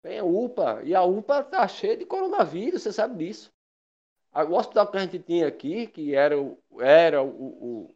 [0.08, 3.52] tem UPA, e a UPA está cheia de coronavírus, você sabe disso.
[4.34, 6.36] O hospital que a gente tinha aqui, que era,
[6.80, 7.96] era o, o,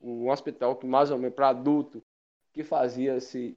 [0.00, 2.02] um hospital que mais ou menos para adulto,
[2.52, 3.56] que fazia esse,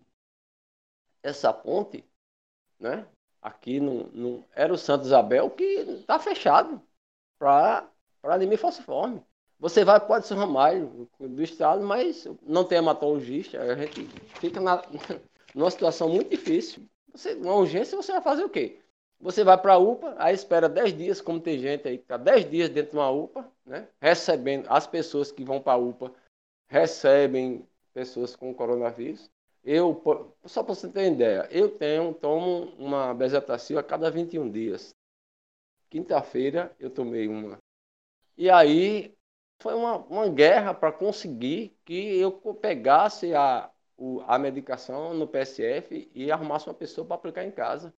[1.24, 2.06] essa ponte,
[2.80, 3.08] né?
[3.42, 6.82] Aqui no, no, era o Santo Isabel, que está fechado
[7.40, 7.90] para
[8.24, 9.24] anemia falciforme.
[9.60, 14.08] Você vai, pode ser Ramalho do estado, mas não tem hematologista, a gente
[14.40, 14.84] fica na,
[15.56, 16.88] numa situação muito difícil.
[17.16, 18.80] Você, uma urgência, você vai fazer o quê?
[19.22, 22.18] Você vai para a UPA, aí espera 10 dias, como tem gente aí que está
[22.18, 23.88] 10 dias dentro de uma UPA, né?
[24.02, 26.14] recebendo, as pessoas que vão para a UPA
[26.68, 29.30] recebem pessoas com coronavírus.
[29.64, 30.02] Eu,
[30.44, 34.94] só para você ter ideia, eu tenho, tomo uma bezetacil a cada 21 dias.
[35.90, 37.58] Quinta-feira eu tomei uma
[38.38, 39.16] E aí
[39.62, 46.10] foi uma, uma guerra para conseguir que eu pegasse a, o, a medicação no PSF
[46.14, 47.94] e arrumasse uma pessoa para aplicar em casa.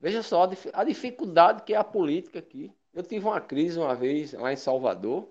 [0.00, 2.72] Veja só a dificuldade que é a política aqui.
[2.92, 5.28] Eu tive uma crise uma vez lá em Salvador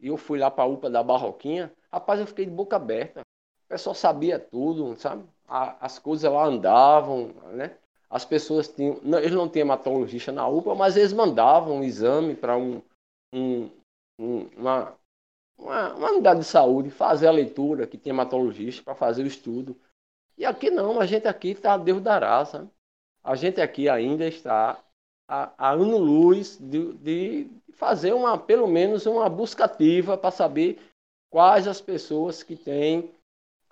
[0.00, 1.72] e eu fui lá para a UPA da Barroquinha.
[1.92, 3.20] Rapaz, eu fiquei de boca aberta.
[3.20, 5.24] O pessoal sabia tudo, sabe?
[5.48, 7.76] as coisas lá andavam, né?
[8.10, 12.56] As pessoas tinham, eles não tinham hematologista na UPA, mas eles mandavam um exame para
[12.56, 12.82] um,
[13.32, 13.70] um,
[14.18, 14.96] um, uma,
[15.58, 19.76] uma, uma, unidade de saúde fazer a leitura, que tinha hematologista, para fazer o estudo.
[20.36, 22.68] E aqui não, a gente aqui está Deus dará, sabe?
[23.24, 24.82] A gente aqui ainda está
[25.28, 30.78] a, a ano-luz de, de fazer uma, pelo menos uma busca ativa para saber
[31.30, 33.10] quais as pessoas que têm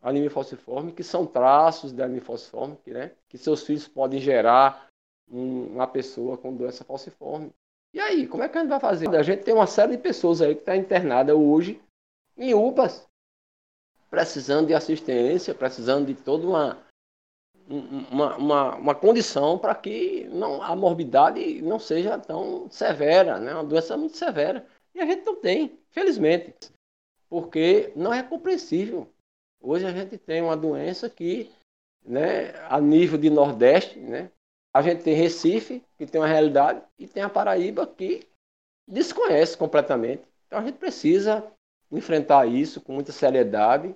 [0.03, 4.89] anemia falciforme, que são traços da anemia falciforme, que, né, que seus filhos podem gerar
[5.31, 7.51] um, uma pessoa com doença falciforme.
[7.95, 9.09] E aí, como é que a gente vai fazer?
[9.17, 11.81] A gente tem uma série de pessoas aí que está internada hoje
[12.37, 13.07] em UPAs,
[14.11, 16.79] precisando de assistência, precisando de toda uma,
[18.11, 23.55] uma, uma, uma condição para que não, a morbidade não seja tão severa, né?
[23.55, 24.67] uma doença muito severa.
[24.93, 26.53] E a gente não tem, felizmente,
[27.31, 29.09] porque não é compreensível
[29.67, 31.51] Hoje a gente tem uma doença que,
[32.05, 34.31] né, a nível de Nordeste, né,
[34.75, 38.27] a gente tem Recife, que tem uma realidade, e tem a Paraíba, que
[38.89, 40.25] desconhece completamente.
[40.47, 41.47] Então a gente precisa
[41.93, 43.95] enfrentar isso com muita seriedade,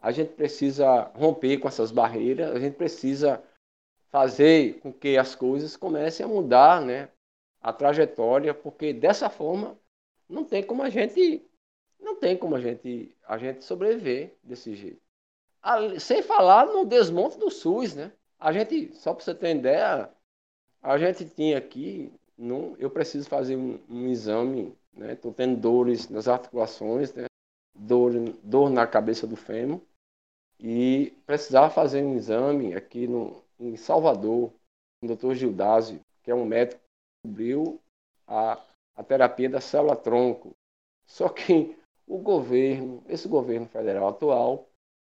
[0.00, 3.42] a gente precisa romper com essas barreiras, a gente precisa
[4.08, 7.08] fazer com que as coisas comecem a mudar, né?
[7.60, 9.76] A trajetória, porque dessa forma
[10.28, 11.44] não tem como a gente
[11.98, 15.02] não tem como a gente a gente sobreviver desse jeito.
[15.98, 18.12] Sem falar no desmonte do SUS, né?
[18.38, 20.10] A gente, só para você ter ideia,
[20.82, 25.12] a gente tinha aqui, num, eu preciso fazer um, um exame, né?
[25.12, 27.26] Estou tendo dores nas articulações, né?
[27.74, 28.12] Dor,
[28.42, 29.80] dor na cabeça do fêmur.
[30.58, 34.52] E precisava fazer um exame aqui no, em Salvador,
[35.02, 37.80] o doutor Gildásio, que é um médico que cobriu
[38.26, 38.62] a,
[38.94, 40.54] a terapia da célula-tronco.
[41.06, 41.76] Só que
[42.06, 44.68] o governo, esse governo federal atual,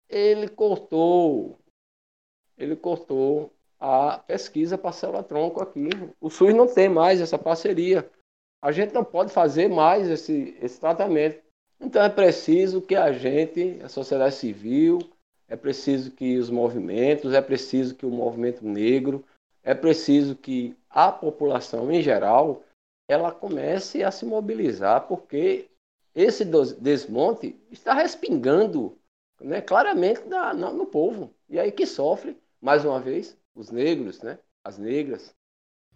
[0.09, 1.59] ele cortou,
[2.57, 5.89] ele cortou a pesquisa para célula-tronco aqui.
[6.21, 8.09] O SUS não tem mais essa parceria.
[8.63, 11.43] A gente não pode fazer mais esse, esse tratamento.
[11.81, 14.99] Então é preciso que a gente, a sociedade civil,
[15.49, 19.25] é preciso que os movimentos, é preciso que o movimento negro,
[19.63, 22.63] é preciso que a população em geral,
[23.09, 25.69] ela comece a se mobilizar, porque
[26.15, 28.97] esse desmonte está respingando
[29.41, 31.35] né, claramente na, na, no povo.
[31.49, 35.35] E aí que sofre, mais uma vez, os negros, né, as negras.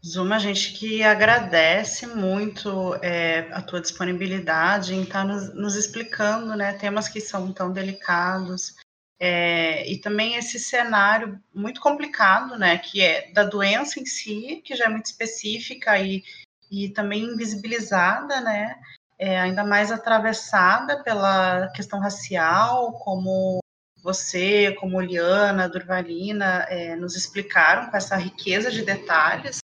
[0.04, 5.76] Zuma, a gente que agradece muito é, a tua disponibilidade em estar tá nos, nos,
[5.76, 8.74] explicando né, temas que são tão delicados.
[9.18, 14.76] É, e também esse cenário muito complicado, né, que é da doença em si, que
[14.76, 16.22] já é muito específica e,
[16.70, 18.78] e também invisibilizada, né,
[19.18, 23.63] é, ainda mais atravessada pela questão racial, como
[24.04, 29.60] você, como Liana, Durvalina, é, nos explicaram com essa riqueza de detalhes.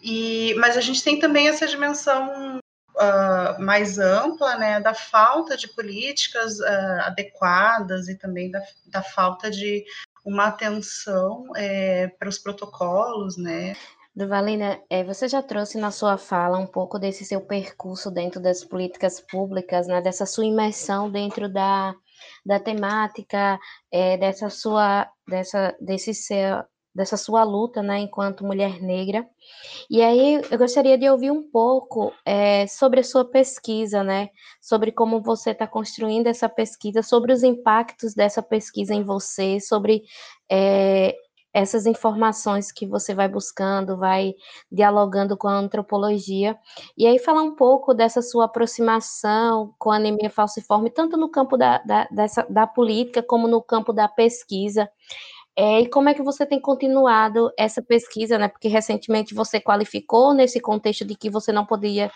[0.00, 2.58] E, mas a gente tem também essa dimensão
[2.94, 9.50] uh, mais ampla, né, da falta de políticas uh, adequadas e também da, da falta
[9.50, 9.84] de
[10.24, 13.74] uma atenção é, para os protocolos, né,
[14.16, 18.62] Durvalina, é, você já trouxe na sua fala um pouco desse seu percurso dentro das
[18.62, 21.92] políticas públicas, né, dessa sua imersão dentro da,
[22.44, 23.58] da temática,
[23.92, 26.64] é, dessa sua, dessa, desse seu,
[26.94, 29.26] dessa sua luta, né, enquanto mulher negra.
[29.90, 34.28] E aí eu gostaria de ouvir um pouco é, sobre a sua pesquisa, né,
[34.60, 40.02] sobre como você está construindo essa pesquisa, sobre os impactos dessa pesquisa em você, sobre
[40.50, 41.16] é,
[41.54, 44.34] essas informações que você vai buscando, vai
[44.70, 46.58] dialogando com a antropologia,
[46.98, 51.56] e aí falar um pouco dessa sua aproximação com a anemia falciforme, tanto no campo
[51.56, 54.90] da, da, dessa, da política como no campo da pesquisa.
[55.56, 58.48] É, e como é que você tem continuado essa pesquisa, né?
[58.48, 62.10] Porque recentemente você qualificou nesse contexto de que você não podia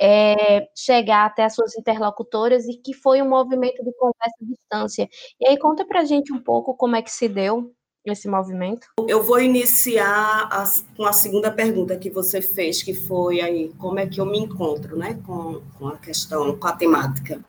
[0.00, 5.08] é, chegar até as suas interlocutoras e que foi um movimento de conversa à distância.
[5.40, 7.74] E aí conta para gente um pouco como é que se deu
[8.04, 8.88] esse movimento?
[9.08, 10.64] Eu vou iniciar a,
[10.96, 14.38] com a segunda pergunta que você fez, que foi aí, como é que eu me
[14.38, 17.42] encontro, né, com, com a questão, com a temática.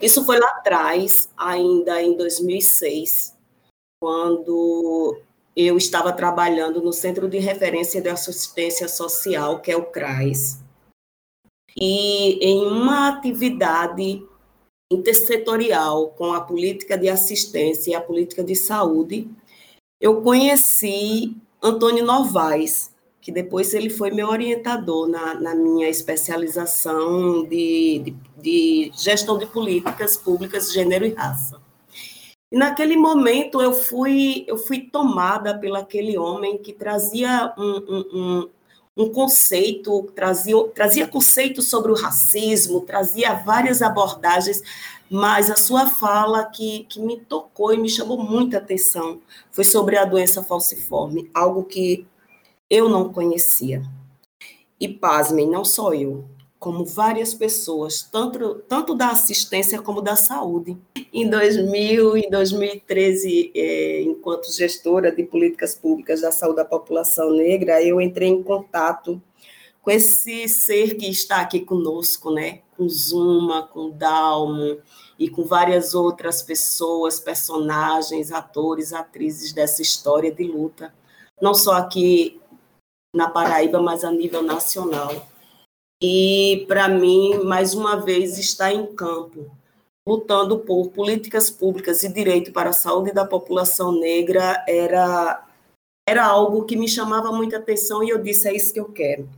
[0.00, 3.36] Isso foi lá atrás, ainda em 2006,
[4.00, 5.20] quando
[5.54, 10.60] eu estava trabalhando no Centro de Referência de Assistência Social, que é o CRAS.
[11.76, 14.24] e em uma atividade
[14.90, 19.28] intersetorial com a política de assistência e a política de saúde,
[20.00, 28.00] eu conheci Antônio Novaes, que depois ele foi meu orientador na, na minha especialização de,
[28.04, 31.60] de, de, gestão de políticas públicas, gênero e raça.
[32.50, 38.04] E naquele momento eu fui, eu fui tomada pelo aquele homem que trazia um, um,
[38.12, 38.48] um,
[39.00, 44.62] um conceito, trazia, trazia conceitos sobre o racismo, trazia várias abordagens,
[45.08, 49.20] mas a sua fala que, que me tocou e me chamou muita atenção
[49.50, 52.06] foi sobre a doença falciforme, algo que
[52.68, 53.82] eu não conhecia.
[54.78, 56.24] E pasmem, não só eu,
[56.60, 60.76] como várias pessoas, tanto, tanto da assistência como da saúde.
[61.10, 67.82] Em 2000 e 2013, é, enquanto gestora de políticas públicas da saúde da população negra,
[67.82, 69.20] eu entrei em contato
[69.80, 72.60] com esse ser que está aqui conosco, né?
[72.76, 74.76] Com Zuma, com Dalmo
[75.18, 80.92] e com várias outras pessoas, personagens, atores, atrizes dessa história de luta,
[81.40, 82.38] não só aqui
[83.14, 85.26] na Paraíba, mas a nível nacional.
[86.02, 89.50] E, para mim, mais uma vez, está em campo,
[90.06, 95.46] lutando por políticas públicas e direito para a saúde da população negra era,
[96.08, 99.28] era algo que me chamava muita atenção e eu disse: é isso que eu quero.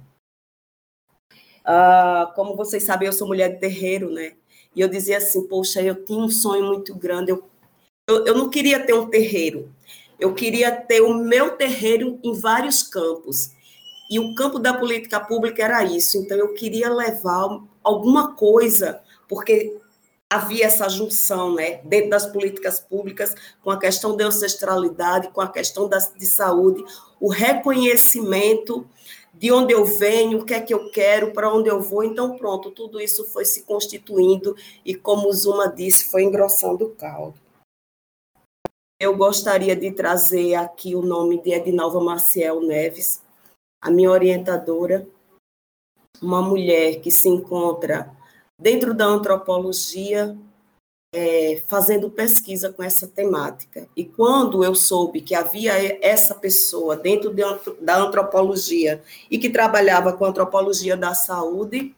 [1.64, 4.34] Ah, como vocês sabem, eu sou mulher de terreiro, né?
[4.74, 7.42] E eu dizia assim: poxa, eu tinha um sonho muito grande, eu,
[8.08, 9.68] eu, eu não queria ter um terreiro,
[10.18, 13.50] eu queria ter o meu terreiro em vários campos.
[14.12, 16.18] E o campo da política pública era isso.
[16.18, 19.74] Então, eu queria levar alguma coisa, porque
[20.28, 25.48] havia essa junção, né, dentro das políticas públicas, com a questão da ancestralidade, com a
[25.48, 26.84] questão da, de saúde,
[27.18, 28.86] o reconhecimento
[29.32, 32.04] de onde eu venho, o que é que eu quero, para onde eu vou.
[32.04, 34.54] Então, pronto, tudo isso foi se constituindo
[34.84, 37.40] e, como Zuma disse, foi engrossando o caldo.
[39.00, 43.21] Eu gostaria de trazer aqui o nome de Edinalva Maciel Neves,
[43.82, 45.04] a minha orientadora,
[46.22, 48.16] uma mulher que se encontra
[48.56, 50.38] dentro da antropologia,
[51.12, 53.88] é, fazendo pesquisa com essa temática.
[53.96, 57.42] E quando eu soube que havia essa pessoa dentro de,
[57.80, 61.94] da antropologia e que trabalhava com antropologia da saúde,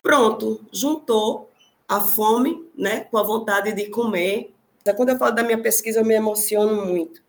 [0.00, 1.50] pronto, juntou
[1.88, 4.54] a fome né, com a vontade de comer.
[4.96, 7.20] Quando eu falo da minha pesquisa, eu me emociono muito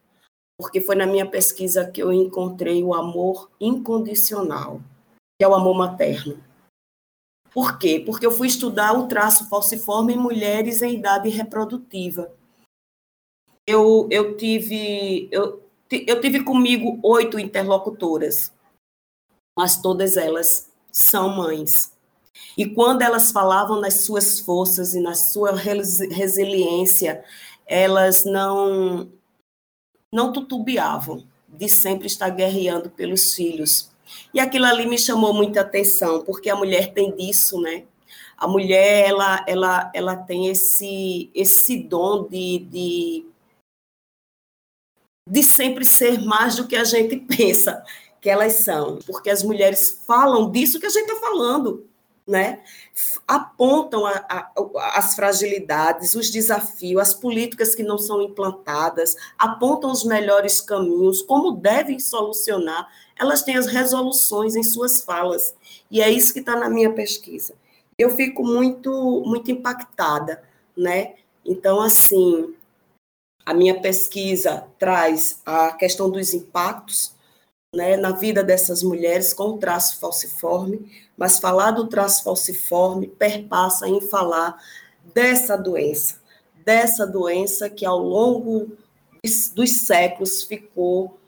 [0.61, 4.79] porque foi na minha pesquisa que eu encontrei o amor incondicional,
[5.39, 6.39] que é o amor materno.
[7.51, 7.99] Por quê?
[8.05, 12.31] Porque eu fui estudar o traço falciforme em mulheres em idade reprodutiva.
[13.67, 18.53] Eu, eu tive eu, eu tive comigo oito interlocutoras,
[19.57, 21.91] mas todas elas são mães.
[22.55, 27.25] E quando elas falavam nas suas forças e na sua resiliência,
[27.65, 29.11] elas não
[30.13, 33.91] não tutubiavam de sempre estar guerreando pelos filhos.
[34.33, 37.85] E aquilo ali me chamou muita atenção, porque a mulher tem disso, né?
[38.37, 43.25] A mulher, ela, ela, ela tem esse, esse dom de, de,
[45.29, 47.83] de sempre ser mais do que a gente pensa
[48.19, 51.89] que elas são, porque as mulheres falam disso que a gente está falando
[52.27, 52.61] né,
[53.27, 54.51] apontam a, a,
[54.97, 61.51] as fragilidades, os desafios, as políticas que não são implantadas, apontam os melhores caminhos, como
[61.51, 62.87] devem solucionar.
[63.19, 65.55] Elas têm as resoluções em suas falas,
[65.89, 67.53] e é isso que está na minha pesquisa.
[67.97, 70.41] Eu fico muito, muito impactada,
[70.75, 71.15] né?
[71.45, 72.53] Então, assim,
[73.45, 77.13] a minha pesquisa traz a questão dos impactos
[77.75, 80.91] né, na vida dessas mulheres com traço falciforme,
[81.21, 84.59] mas falar do traço falciforme perpassa em falar
[85.13, 86.19] dessa doença,
[86.65, 88.75] dessa doença que ao longo
[89.53, 91.19] dos séculos ficou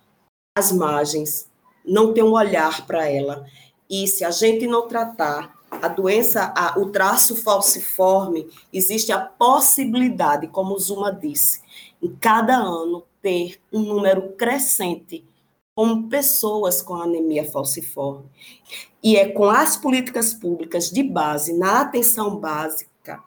[0.58, 1.48] às margens,
[1.86, 3.46] não tem um olhar para ela.
[3.88, 10.48] E se a gente não tratar a doença, a, o traço falciforme, existe a possibilidade,
[10.48, 11.62] como Zuma disse,
[12.02, 15.24] em cada ano ter um número crescente
[15.76, 18.26] como pessoas com anemia falciforme.
[19.02, 23.22] E é com as políticas públicas de base, na atenção básica,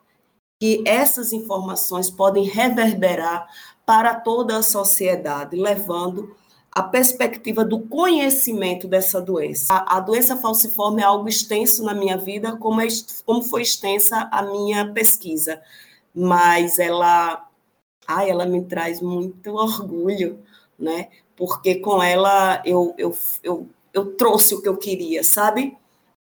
[0.61, 3.47] que essas informações podem reverberar
[3.85, 6.35] para toda a sociedade, levando
[6.73, 9.73] a perspectiva do conhecimento dessa doença.
[9.73, 12.87] A, a, doença falciforme é algo extenso na minha vida, como, é,
[13.25, 15.63] como foi extensa a minha pesquisa,
[16.15, 17.49] mas ela,
[18.07, 20.39] ai, ela me traz muito orgulho,
[20.79, 21.09] né?
[21.37, 25.77] Porque com ela eu, eu, eu, eu trouxe o que eu queria, sabe?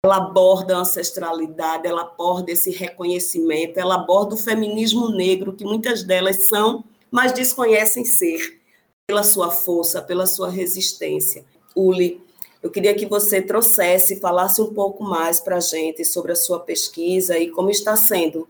[0.07, 6.03] ela aborda a ancestralidade, ela aborda esse reconhecimento, ela aborda o feminismo negro, que muitas
[6.03, 8.59] delas são, mas desconhecem ser,
[9.05, 11.43] pela sua força, pela sua resistência.
[11.75, 12.21] Uli,
[12.61, 16.59] eu queria que você trouxesse, falasse um pouco mais para a gente sobre a sua
[16.59, 18.47] pesquisa e como está sendo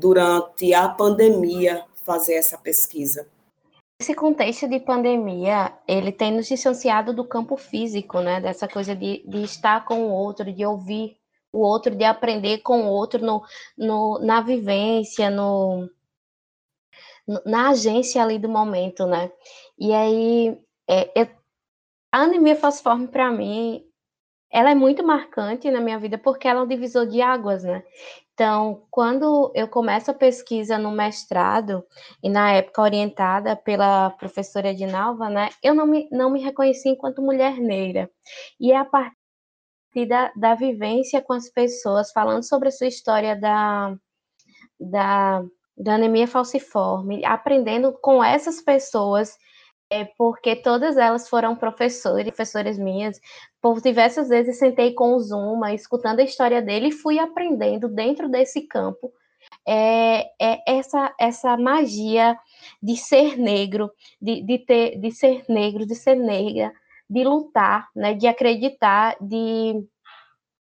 [0.00, 3.26] durante a pandemia fazer essa pesquisa.
[3.98, 8.40] Esse contexto de pandemia, ele tem nos distanciado do campo físico, né?
[8.40, 11.16] Dessa coisa de, de estar com o outro, de ouvir
[11.50, 13.42] o outro, de aprender com o outro no,
[13.76, 15.88] no, na vivência, no,
[17.46, 19.32] na agência ali do momento, né?
[19.78, 21.28] E aí, é, eu,
[22.12, 23.82] a anemia falciforme, para mim,
[24.50, 27.82] ela é muito marcante na minha vida porque ela é um divisor de águas, né?
[28.36, 31.82] Então, quando eu começo a pesquisa no mestrado,
[32.22, 37.22] e na época orientada pela professora Edinalva, né, eu não me, não me reconheci enquanto
[37.22, 38.10] mulher negra.
[38.60, 43.34] E é a partir da, da vivência com as pessoas, falando sobre a sua história
[43.34, 43.96] da,
[44.78, 45.42] da,
[45.74, 49.34] da anemia falciforme, aprendendo com essas pessoas
[49.90, 53.20] é porque todas elas foram professores, professoras minhas.
[53.60, 58.28] Por diversas vezes sentei com o Zuma, escutando a história dele e fui aprendendo dentro
[58.28, 59.12] desse campo
[59.66, 62.38] é, é essa, essa magia
[62.82, 66.72] de ser negro, de, de, ter, de ser negro, de ser negra,
[67.08, 69.84] de lutar, né, de acreditar, de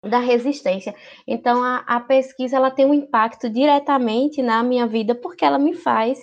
[0.03, 0.95] da resistência.
[1.27, 5.75] Então a, a pesquisa ela tem um impacto diretamente na minha vida porque ela me
[5.75, 6.19] faz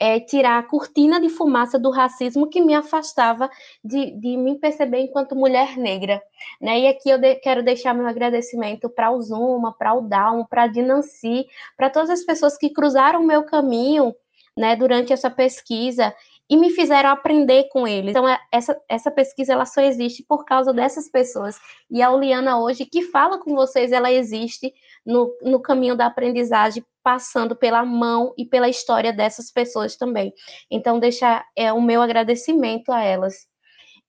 [0.00, 3.50] é, tirar a cortina de fumaça do racismo que me afastava
[3.82, 6.22] de, de me perceber enquanto mulher negra.
[6.60, 6.80] Né?
[6.80, 10.64] E aqui eu de, quero deixar meu agradecimento para o Zuma, para o Down, para
[10.64, 11.46] a Dinanci,
[11.76, 14.14] para todas as pessoas que cruzaram o meu caminho
[14.56, 16.14] né, durante essa pesquisa
[16.50, 18.10] e me fizeram aprender com eles.
[18.10, 21.58] Então, é, essa, essa pesquisa ela só existe por causa dessas pessoas.
[21.90, 24.72] E a Uliana hoje, que fala com vocês, ela existe
[25.04, 30.32] no, no caminho da aprendizagem, passando pela mão e pela história dessas pessoas também.
[30.70, 33.46] Então, deixar é, o meu agradecimento a elas.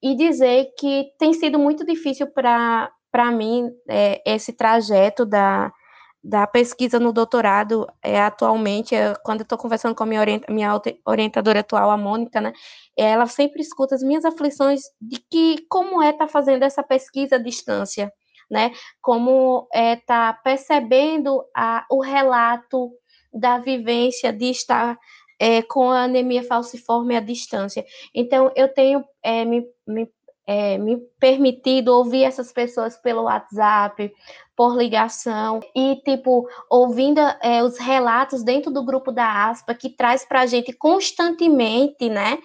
[0.02, 5.72] E dizer que tem sido muito difícil para mim é, esse trajeto da,
[6.22, 11.60] da pesquisa no doutorado, é, atualmente, quando eu estou conversando com a minha, minha orientadora
[11.60, 12.52] atual, a Mônica, né,
[12.96, 17.36] ela sempre escuta as minhas aflições de que como é estar tá fazendo essa pesquisa
[17.36, 18.12] à distância,
[18.50, 22.90] né, como é estar tá percebendo a, o relato
[23.32, 24.98] da vivência de estar
[25.38, 27.84] é, com a anemia falciforme à distância.
[28.14, 30.08] Então, eu tenho é, me, me
[30.46, 34.12] é, me permitido ouvir essas pessoas pelo WhatsApp,
[34.56, 40.24] por ligação, e, tipo, ouvindo é, os relatos dentro do grupo da ASPA, que traz
[40.24, 42.36] para a gente constantemente, né,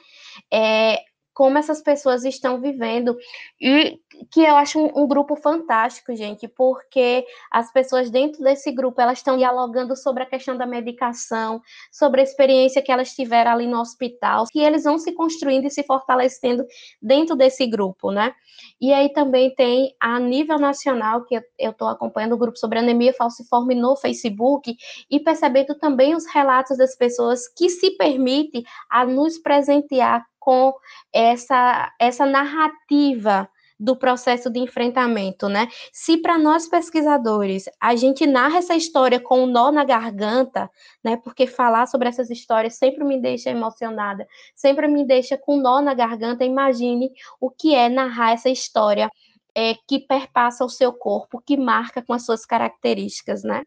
[0.54, 1.00] é,
[1.36, 3.16] como essas pessoas estão vivendo.
[3.62, 4.00] E
[4.32, 9.18] que eu acho um, um, grupo fantástico, gente, porque as pessoas dentro desse grupo, elas
[9.18, 11.62] estão dialogando sobre a questão da medicação,
[11.92, 15.70] sobre a experiência que elas tiveram ali no hospital, que eles vão se construindo e
[15.70, 16.66] se fortalecendo
[17.02, 18.34] dentro desse grupo, né?
[18.80, 23.14] E aí também tem a nível nacional, que eu estou acompanhando o grupo sobre anemia
[23.14, 24.74] falciforme no Facebook,
[25.12, 30.76] e percebendo também os relatos das pessoas que se permitem a nos presentear com
[31.12, 35.68] essa, essa narrativa do processo de enfrentamento, né?
[35.92, 40.70] Se para nós pesquisadores a gente narra essa história com um nó na garganta,
[41.04, 41.18] né?
[41.18, 44.26] Porque falar sobre essas histórias sempre me deixa emocionada,
[44.56, 46.46] sempre me deixa com um nó na garganta.
[46.46, 49.10] Imagine o que é narrar essa história
[49.58, 53.64] é, que perpassa o seu corpo, que marca com as suas características, né?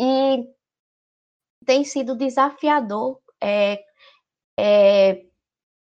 [0.00, 0.44] E
[1.66, 3.78] tem sido desafiador é,
[4.58, 5.27] é,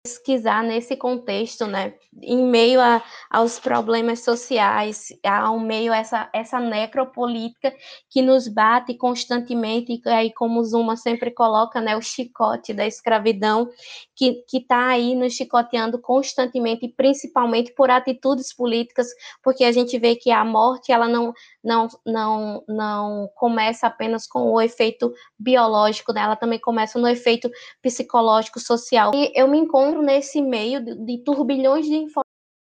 [0.10, 1.94] pesquisar nesse contexto, né,
[2.24, 7.72] em meio a, aos problemas sociais, ao meio a essa, essa necropolítica
[8.10, 13.70] que nos bate constantemente, e aí como Zuma sempre coloca, né, o chicote da escravidão,
[14.16, 19.08] que está aí nos chicoteando constantemente, principalmente por atitudes políticas,
[19.44, 21.32] porque a gente vê que a morte, ela não,
[21.64, 27.50] não, não, não começa apenas com o efeito biológico, né, ela também começa no efeito
[27.82, 32.08] psicológico, social, e eu me encontro nesse meio de, de turbilhões de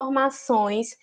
[0.01, 0.97] informações,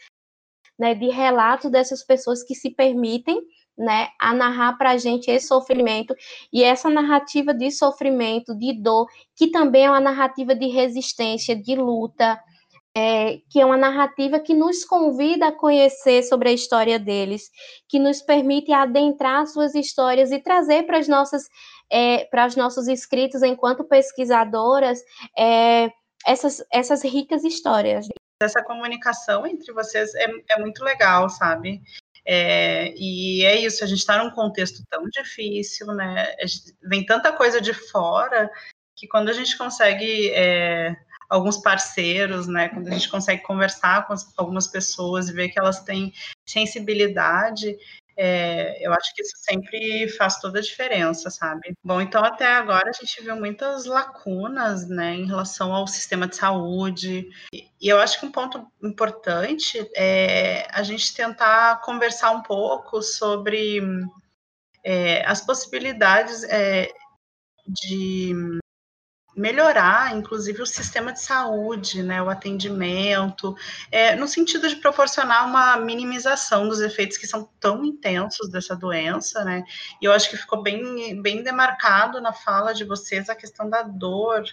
[0.78, 3.42] né, de relatos dessas pessoas que se permitem
[3.78, 6.16] né, a narrar para a gente esse sofrimento
[6.52, 11.76] e essa narrativa de sofrimento, de dor, que também é uma narrativa de resistência, de
[11.76, 12.40] luta,
[12.96, 17.50] é, que é uma narrativa que nos convida a conhecer sobre a história deles,
[17.90, 21.44] que nos permite adentrar suas histórias e trazer para as nossas
[21.90, 25.00] é, para os nossos escritos enquanto pesquisadoras
[25.38, 25.92] é,
[26.26, 28.08] essas, essas ricas histórias.
[28.42, 31.82] Essa comunicação entre vocês é, é muito legal, sabe?
[32.26, 36.34] É, e é isso, a gente está num contexto tão difícil, né?
[36.82, 38.50] Vem tanta coisa de fora
[38.96, 40.96] que quando a gente consegue é,
[41.30, 42.70] alguns parceiros, né?
[42.70, 46.14] Quando a gente consegue conversar com as, algumas pessoas e ver que elas têm
[46.48, 47.78] sensibilidade,
[48.16, 51.74] é, eu acho que isso sempre faz toda a diferença, sabe?
[51.84, 56.36] Bom, então até agora a gente viu muitas lacunas, né, em relação ao sistema de
[56.36, 63.02] saúde, e eu acho que um ponto importante é a gente tentar conversar um pouco
[63.02, 63.82] sobre
[64.84, 66.90] é, as possibilidades é,
[67.68, 68.62] de
[69.36, 73.56] melhorar, inclusive, o sistema de saúde, né, o atendimento,
[73.92, 79.44] é, no sentido de proporcionar uma minimização dos efeitos que são tão intensos dessa doença,
[79.44, 79.64] né,
[80.02, 83.82] e eu acho que ficou bem, bem demarcado na fala de vocês a questão da
[83.82, 84.44] dor,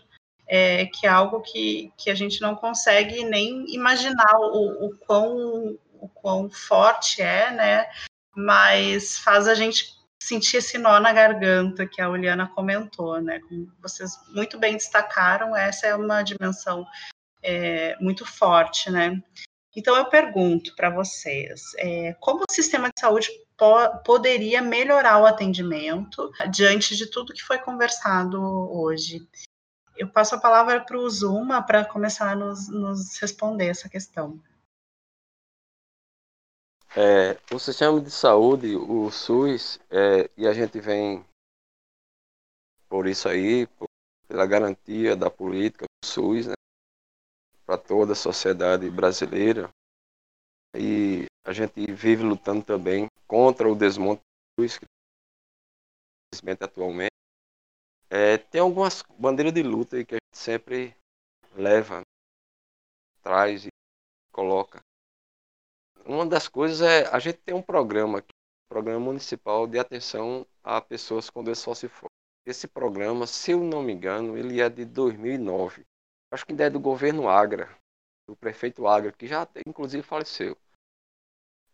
[0.47, 5.79] é, que é algo que, que a gente não consegue nem imaginar o, o, quão,
[6.01, 7.87] o quão forte é, né,
[8.35, 13.41] mas faz a gente sentir esse nó na garganta que a Uliana comentou, né?
[13.41, 16.87] Como vocês muito bem destacaram, essa é uma dimensão
[17.43, 19.21] é, muito forte, né?
[19.75, 25.27] Então eu pergunto para vocês, é, como o sistema de saúde po poderia melhorar o
[25.27, 29.27] atendimento diante de tudo que foi conversado hoje?
[29.97, 34.41] Eu passo a palavra para o Zuma para começar a nos, nos responder essa questão.
[36.97, 41.25] É, o sistema de saúde, o SUS, é, e a gente vem
[42.89, 43.87] por isso aí, por,
[44.27, 46.55] pela garantia da política do SUS, né,
[47.65, 49.71] para toda a sociedade brasileira.
[50.75, 54.23] E a gente vive lutando também contra o desmonte
[54.59, 54.87] do SUS, que
[56.35, 57.11] infelizmente atualmente.
[58.11, 60.97] É, tem algumas bandeiras de luta que a gente sempre
[61.55, 62.03] leva, né,
[63.23, 63.69] traz e
[64.33, 64.81] coloca
[66.11, 68.35] uma das coisas é a gente tem um programa aqui,
[68.69, 72.11] programa municipal de atenção a pessoas com doença falciforme.
[72.45, 75.87] Esse programa, se eu não me engano, ele é de 2009.
[76.33, 77.69] Acho que ainda é do governo Agra,
[78.29, 80.57] do prefeito Agra, que já inclusive faleceu.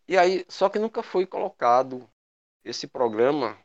[0.07, 2.07] E aí, só que nunca foi colocado
[2.63, 3.57] esse programa,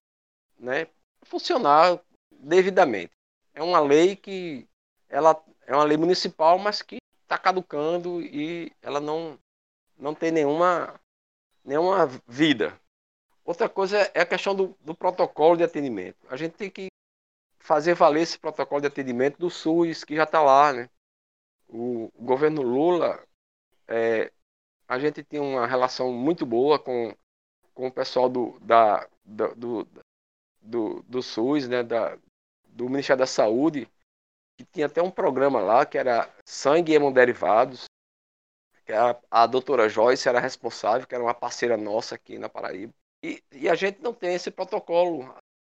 [0.59, 0.87] né,
[1.23, 2.01] funcionar
[2.31, 3.12] devidamente.
[3.53, 4.66] É uma lei que
[5.09, 9.39] ela é uma lei municipal, mas que está caducando e ela não
[10.03, 11.00] não tem nenhuma,
[11.64, 12.78] nenhuma vida.
[13.44, 16.26] Outra coisa é a questão do, do protocolo de atendimento.
[16.28, 16.88] A gente tem que
[17.61, 20.72] fazer valer esse protocolo de atendimento do SUS, que já está lá.
[20.72, 20.90] Né?
[21.68, 23.24] O, o, governo Lula,
[23.86, 24.32] é,
[24.88, 27.16] a gente tinha uma relação muito boa com,
[27.72, 29.88] com o pessoal do, da, do,
[30.61, 31.84] do, do SUS, né?
[31.84, 32.18] da,
[32.64, 33.88] do Ministério da Saúde,
[34.59, 37.84] que tinha até um programa lá que era sangue e hemoderivados,
[38.85, 42.93] que a, a doutora Joyce era responsável, que era uma parceira nossa aqui na Paraíba.
[43.22, 45.22] E, e a gente não tem esse protocolo.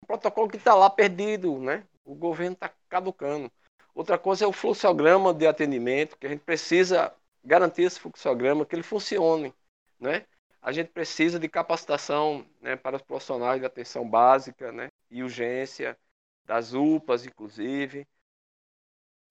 [0.03, 1.84] Um protocolo que está lá perdido, né?
[2.03, 3.51] O governo está caducando.
[3.95, 8.76] Outra coisa é o fluxograma de atendimento, que a gente precisa garantir esse fluxograma, que
[8.76, 9.53] ele funcione,
[9.99, 10.26] né?
[10.62, 15.97] A gente precisa de capacitação né, para os profissionais de atenção básica né, e urgência,
[16.45, 18.05] das UPAs, inclusive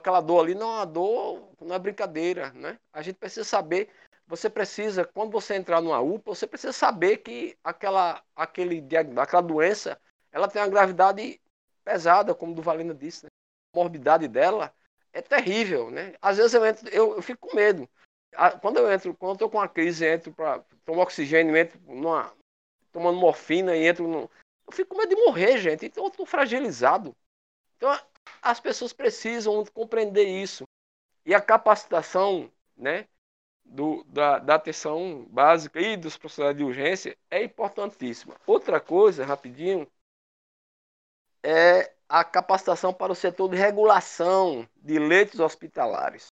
[0.07, 2.79] aquela dor ali não é uma dor, não é brincadeira, né?
[2.93, 3.89] A gente precisa saber,
[4.27, 8.85] você precisa, quando você entrar numa UPA, você precisa saber que aquela, aquele,
[9.19, 10.01] aquela doença,
[10.33, 11.41] ela tem uma gravidade
[11.85, 13.31] pesada, como o do Valena disse, né?
[13.73, 14.75] A morbidade dela
[15.13, 16.15] é terrível, né?
[16.21, 17.89] Às vezes eu entro, eu, eu fico com medo.
[18.61, 22.33] Quando eu entro, quando eu tô com uma crise, entro para tomar oxigênio, entro numa,
[22.93, 24.31] tomando morfina e entro no,
[24.67, 25.87] eu fico com medo de morrer, gente.
[25.87, 27.17] Então eu tô fragilizado.
[27.77, 27.97] Então
[28.43, 30.65] as pessoas precisam compreender isso.
[31.27, 33.09] E a capacitação né,
[33.65, 38.37] do, da, da atenção básica e dos profissionais de urgência é importantíssima.
[38.47, 39.87] Outra coisa, rapidinho,
[41.43, 46.29] é a capacitação para o setor de regulação de leitos hospitalares.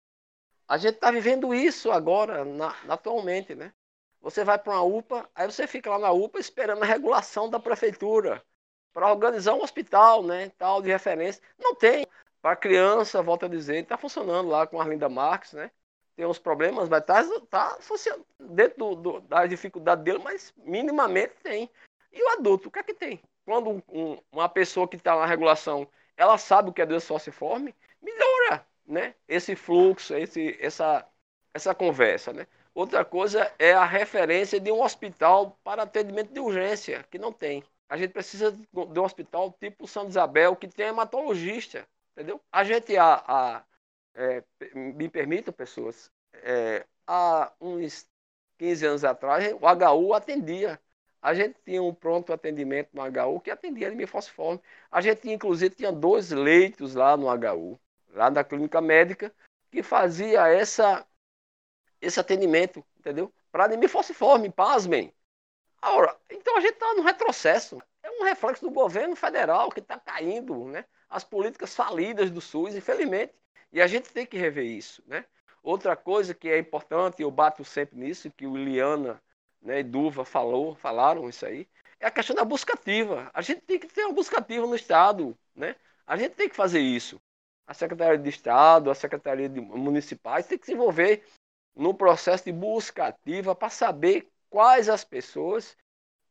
[0.69, 3.73] A gente está vivendo isso agora, na, atualmente, né?
[4.21, 7.59] Você vai para uma UPA, aí você fica lá na UPA esperando a regulação da
[7.59, 8.43] prefeitura
[8.93, 11.43] para organizar um hospital, né, tal de referência.
[11.59, 12.07] Não tem.
[12.45, 15.71] Para criança, volta a dizer, está funcionando lá com a Arlinda Marques, né?
[16.15, 21.33] Tem uns problemas, mas está tá funcionando dentro do, do, da dificuldade dele, mas minimamente
[21.43, 21.71] tem.
[22.13, 23.19] E o adulto, o que é que tem?
[23.47, 25.89] Quando um, uma pessoa que está na regulação,
[26.19, 29.15] ela sabe o que é doença falciforme, melhora, né?
[29.27, 31.09] Esse fluxo, esse, essa,
[31.55, 32.47] essa conversa, né?
[32.75, 37.65] Outra coisa é a referência de um hospital para atendimento de urgência, que não tem.
[37.89, 42.41] A gente precisa de um hospital tipo São Isabel, que tem hematologista, entendeu?
[42.51, 43.65] A gente, a,
[44.15, 44.43] é,
[44.75, 48.07] me permitam, pessoas, é, há uns
[48.59, 50.81] 15 anos atrás, o HU atendia.
[51.21, 54.61] A gente tinha um pronto atendimento no HU que atendia anemia falciforme.
[54.91, 59.35] A gente, inclusive, tinha dois leitos lá no HU, lá na clínica médica,
[59.71, 61.07] que fazia essa,
[62.01, 63.33] esse atendimento, entendeu?
[63.51, 65.13] Para anemia falciforme, pasmem.
[65.81, 67.83] Agora, então a gente está no retrocesso.
[68.03, 70.85] É um reflexo do governo federal que está caindo, né?
[71.15, 73.33] As políticas falidas do SUS, infelizmente.
[73.73, 75.25] E a gente tem que rever isso, né?
[75.63, 79.23] Outra coisa que é importante, eu bato sempre nisso, que o Iliana
[79.63, 81.69] né, e Duva falou, falaram isso aí,
[82.01, 83.31] é a questão da busca ativa.
[83.33, 85.77] A gente tem que ter uma busca ativa no Estado, né?
[86.05, 87.21] A gente tem que fazer isso.
[87.65, 91.23] A Secretaria de Estado, a Secretaria de Municipais tem que se envolver
[91.77, 95.77] no processo de busca ativa para saber quais as pessoas,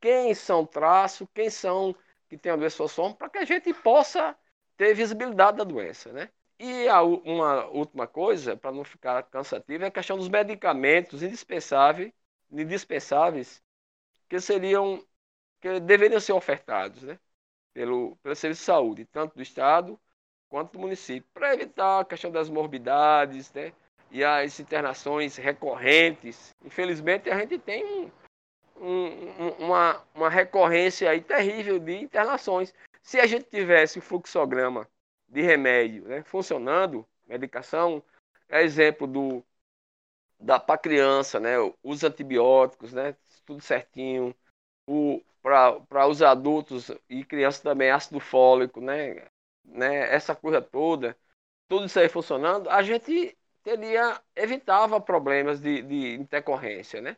[0.01, 1.95] quem são traço, quem são
[2.27, 2.83] que têm a doença
[3.17, 4.35] para que a gente possa
[4.77, 6.29] ter visibilidade da doença, né?
[6.59, 12.11] E a, uma última coisa, para não ficar cansativo, é a questão dos medicamentos indispensáveis,
[12.51, 13.61] indispensáveis
[14.29, 15.03] que seriam,
[15.59, 17.19] que deveriam ser ofertados né,
[17.73, 19.99] pelo, pelo Serviço de Saúde, tanto do Estado
[20.47, 23.73] quanto do município, para evitar a questão das morbidades né,
[24.11, 26.55] e as internações recorrentes.
[26.63, 28.11] Infelizmente, a gente tem
[28.75, 32.73] um, um, uma, uma recorrência aí terrível de internações.
[33.03, 34.87] Se a gente tivesse o fluxograma
[35.27, 38.03] de remédio né, funcionando, medicação,
[38.49, 39.43] é exemplo do
[40.39, 44.35] da para criança, né, os antibióticos, né, tudo certinho,
[44.87, 49.27] o para os adultos e crianças também ácido fólico, né,
[49.65, 51.17] né, essa coisa toda,
[51.67, 57.17] tudo isso aí funcionando, a gente teria evitava problemas de, de intercorrência, né?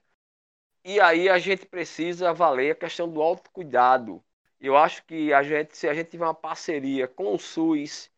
[0.86, 4.24] E aí a gente precisa valer a questão do autocuidado,
[4.60, 8.10] eu acho que a gente, se a gente tiver uma parceria com o SUS,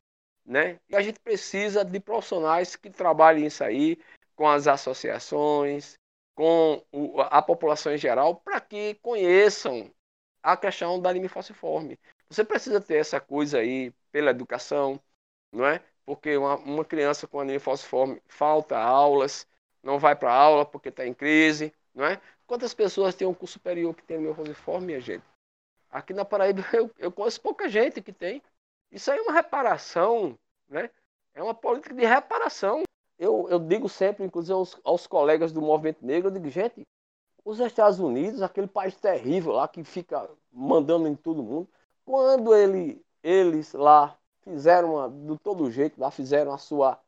[0.46, 0.80] né?
[0.90, 3.98] E a gente precisa de profissionais que trabalhem isso aí,
[4.36, 5.98] com as associações,
[6.36, 6.82] com
[7.32, 9.92] a população em geral, para que conheçam
[10.42, 12.00] a questão da anemia falciforme.
[12.30, 15.02] Você precisa ter essa coisa aí pela educação,
[15.52, 15.82] não é?
[16.06, 19.48] Porque uma, uma criança com anemia falciforme falta aulas,
[19.84, 22.22] não vai para aula porque está em crise, não é?
[22.46, 25.26] Quantas pessoas têm um curso superior que tem anemia falciforme, minha gente?
[25.90, 28.42] Aqui na Paraíba eu, eu conheço pouca gente que tem.
[28.92, 30.38] Isso aí é uma reparação,
[30.70, 30.90] né?
[31.34, 32.84] É uma política de reparação.
[33.20, 36.84] Eu, eu digo sempre, inclusive aos, aos colegas do movimento negro, eu digo, gente,
[37.44, 41.68] os Estados Unidos, aquele país terrível lá que fica mandando em todo mundo,
[42.06, 47.00] quando ele, eles lá fizeram uma, de todo jeito, lá fizeram a sua,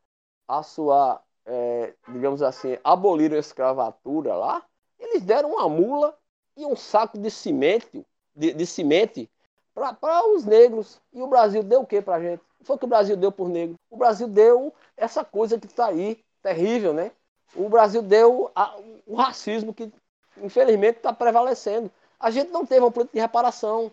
[0.48, 4.64] a sua é, digamos assim, aboliram a escravatura lá,
[5.00, 6.18] eles deram uma mula
[6.56, 8.06] e um saco de cimento
[8.36, 9.30] de, de semente
[9.74, 11.02] para os negros.
[11.14, 12.42] E o Brasil deu o que para a gente?
[12.62, 13.76] Foi o que o Brasil deu por negro.
[13.90, 17.12] O Brasil deu essa coisa que está aí, terrível, né?
[17.56, 18.76] O Brasil deu a,
[19.08, 19.92] o racismo que,
[20.38, 21.90] infelizmente, está prevalecendo.
[22.20, 23.92] A gente não teve uma política de reparação,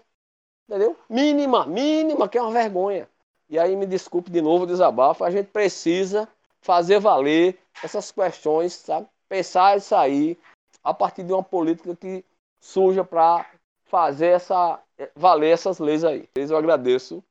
[0.69, 0.97] entendeu?
[1.09, 3.09] Mínima, mínima, que é uma vergonha.
[3.49, 6.29] E aí, me desculpe de novo o desabafo, a gente precisa
[6.61, 9.07] fazer valer essas questões, sabe?
[9.29, 10.37] Pensar isso aí
[10.83, 12.25] a partir de uma política que
[12.61, 13.47] surja para
[13.87, 14.81] fazer essa
[15.15, 16.29] valer essas leis aí.
[16.35, 17.23] Eu agradeço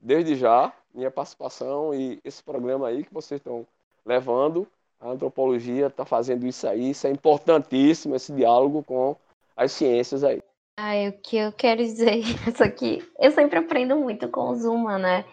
[0.00, 3.66] desde já minha participação e esse programa aí que vocês estão
[4.04, 4.66] levando.
[5.00, 9.16] A antropologia está fazendo isso aí, isso é importantíssimo, esse diálogo com
[9.56, 10.40] as ciências aí.
[10.78, 12.16] Ah, o que eu quero dizer
[12.48, 15.24] isso aqui, eu sempre aprendo muito com o Zuma, né?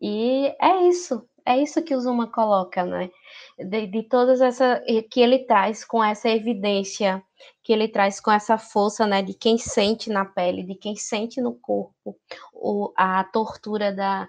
[0.00, 3.10] E é isso, é isso que o Zuma coloca, né?
[3.58, 7.22] De, de todas essa que ele traz com essa evidência
[7.62, 11.40] que ele traz com essa força, né, de quem sente na pele, de quem sente
[11.40, 12.16] no corpo
[12.52, 14.28] o, a tortura da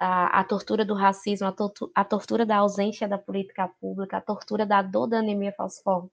[0.00, 4.20] a, a tortura do racismo, a, tortu, a tortura da ausência da política pública, a
[4.20, 6.08] tortura da dor da anemia falciforme.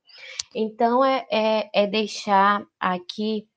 [0.56, 3.48] Então, é, é, é deixar aqui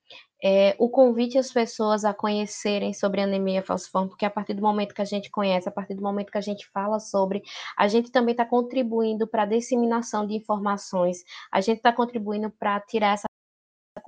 [0.43, 4.95] é, o convite às pessoas a conhecerem sobre anemia falciforme, porque a partir do momento
[4.95, 7.43] que a gente conhece, a partir do momento que a gente fala sobre,
[7.77, 12.81] a gente também está contribuindo para a disseminação de informações, a gente está contribuindo para
[12.81, 13.28] tirar essa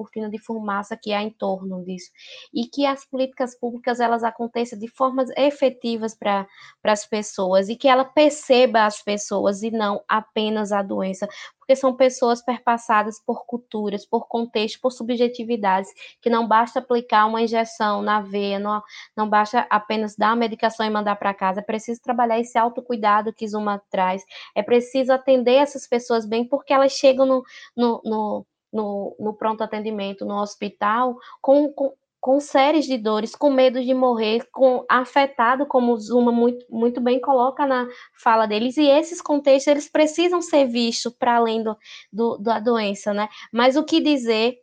[0.01, 2.11] cortina de fumaça que há em torno disso.
[2.55, 6.46] E que as políticas públicas elas aconteçam de formas efetivas para
[6.84, 7.68] as pessoas.
[7.68, 11.28] E que ela perceba as pessoas e não apenas a doença,
[11.70, 17.42] porque são pessoas perpassadas por culturas, por contexto, por subjetividades, que não basta aplicar uma
[17.42, 18.82] injeção na veia, não,
[19.16, 23.32] não basta apenas dar a medicação e mandar para casa, é preciso trabalhar esse autocuidado
[23.32, 27.44] que Zuma traz, é preciso atender essas pessoas bem, porque elas chegam no,
[27.76, 33.50] no, no no, no pronto atendimento, no hospital, com, com com séries de dores, com
[33.50, 37.88] medo de morrer, com afetado, como o Zuma muito, muito bem coloca na
[38.22, 41.76] fala deles, e esses contextos eles precisam ser vistos para além do,
[42.12, 43.26] do, da doença, né?
[43.50, 44.58] Mas o que dizer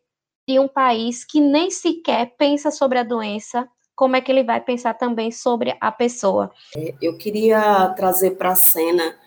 [0.48, 4.62] de um país que nem sequer pensa sobre a doença, como é que ele vai
[4.62, 6.52] pensar também sobre a pessoa?
[6.76, 9.18] É, eu queria trazer para a cena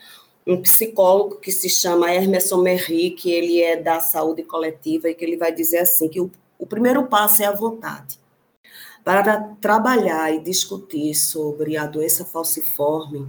[0.50, 5.24] um psicólogo que se chama Hermes Merri, que ele é da saúde coletiva e que
[5.24, 8.18] ele vai dizer assim que o, o primeiro passo é a vontade.
[9.04, 13.28] Para trabalhar e discutir sobre a doença falciforme,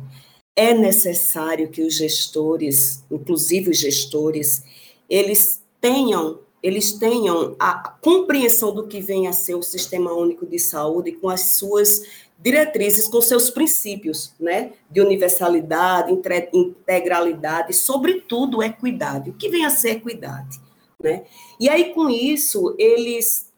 [0.55, 4.63] é necessário que os gestores, inclusive os gestores,
[5.09, 10.59] eles tenham eles tenham a compreensão do que vem a ser o Sistema Único de
[10.59, 12.03] Saúde com as suas
[12.41, 16.11] diretrizes, com seus princípios, né, de universalidade,
[16.53, 19.29] integralidade, sobretudo equidade.
[19.29, 20.59] O que vem a ser equidade,
[21.01, 21.23] né?
[21.59, 23.51] E aí com isso eles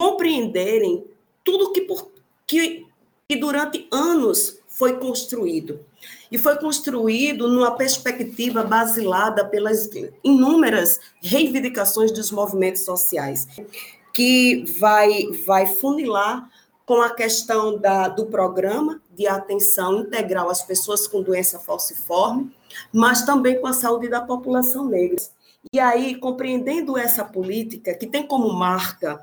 [0.00, 1.04] compreenderem
[1.44, 2.10] tudo que por
[2.46, 2.86] que,
[3.28, 5.84] que durante anos foi construído
[6.30, 9.88] e foi construído numa perspectiva basilada pelas
[10.22, 13.48] inúmeras reivindicações dos movimentos sociais,
[14.12, 16.48] que vai, vai funilar
[16.88, 22.50] com a questão da, do programa de atenção integral às pessoas com doença falciforme,
[22.90, 25.18] mas também com a saúde da população negra.
[25.70, 29.22] E aí, compreendendo essa política, que tem como marca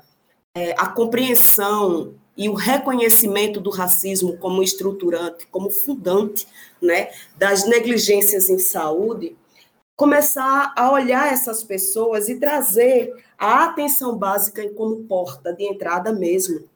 [0.54, 6.46] é, a compreensão e o reconhecimento do racismo como estruturante, como fundante
[6.80, 9.36] né, das negligências em saúde,
[9.96, 16.68] começar a olhar essas pessoas e trazer a atenção básica como porta de entrada mesmo,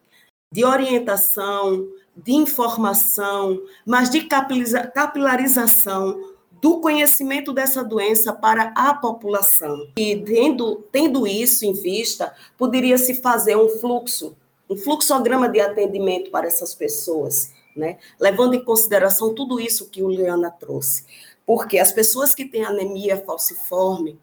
[0.51, 6.31] de orientação, de informação, mas de capilarização
[6.61, 9.87] do conhecimento dessa doença para a população.
[9.97, 14.35] E tendo, tendo isso em vista, poderia se fazer um fluxo
[14.71, 17.97] um fluxograma de atendimento para essas pessoas, né?
[18.17, 21.05] levando em consideração tudo isso que o Liana trouxe.
[21.45, 24.17] Porque as pessoas que têm anemia falciforme,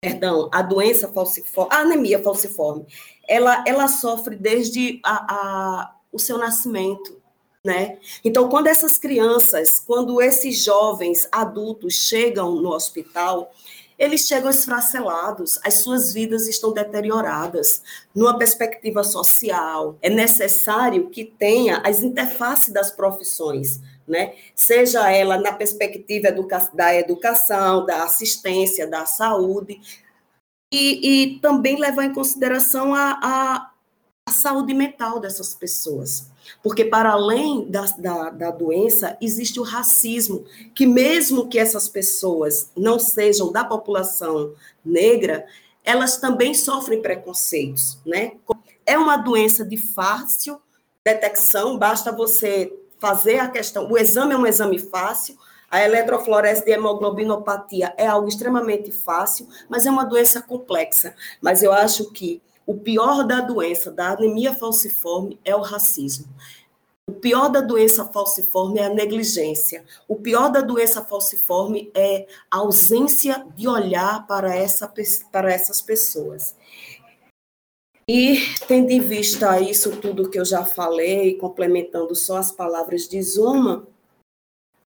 [0.00, 2.84] perdão, a doença falciforme, a anemia falciforme,
[3.28, 7.20] ela, ela sofre desde a, a, o seu nascimento,
[7.64, 7.98] né?
[8.24, 13.50] Então, quando essas crianças, quando esses jovens adultos chegam no hospital,
[13.98, 17.82] eles chegam esfracelados, as suas vidas estão deterioradas.
[18.14, 24.34] Numa perspectiva social, é necessário que tenha as interfaces das profissões, né?
[24.54, 29.80] Seja ela na perspectiva educa da educação, da assistência, da saúde,
[30.74, 33.70] e, e também levar em consideração a, a,
[34.26, 36.28] a saúde mental dessas pessoas.
[36.62, 40.44] Porque, para além da, da, da, doença, existe o racismo,
[40.74, 44.52] que, mesmo que essas pessoas não sejam da população
[44.84, 45.46] negra,
[45.84, 47.98] elas também sofrem preconceitos.
[48.04, 48.32] Né?
[48.84, 50.60] É uma doença de fácil
[51.04, 53.90] detecção, basta você fazer a questão.
[53.90, 55.36] O exame é um exame fácil,
[55.70, 61.14] a eletroflorese de hemoglobinopatia é algo extremamente fácil, mas é uma doença complexa.
[61.40, 66.26] Mas eu acho que o pior da doença, da anemia falciforme, é o racismo.
[67.06, 69.84] O pior da doença falciforme é a negligência.
[70.08, 74.90] O pior da doença falciforme é a ausência de olhar para, essa,
[75.30, 76.56] para essas pessoas.
[78.08, 78.38] E,
[78.68, 83.86] tendo em vista isso tudo que eu já falei, complementando só as palavras de Zuma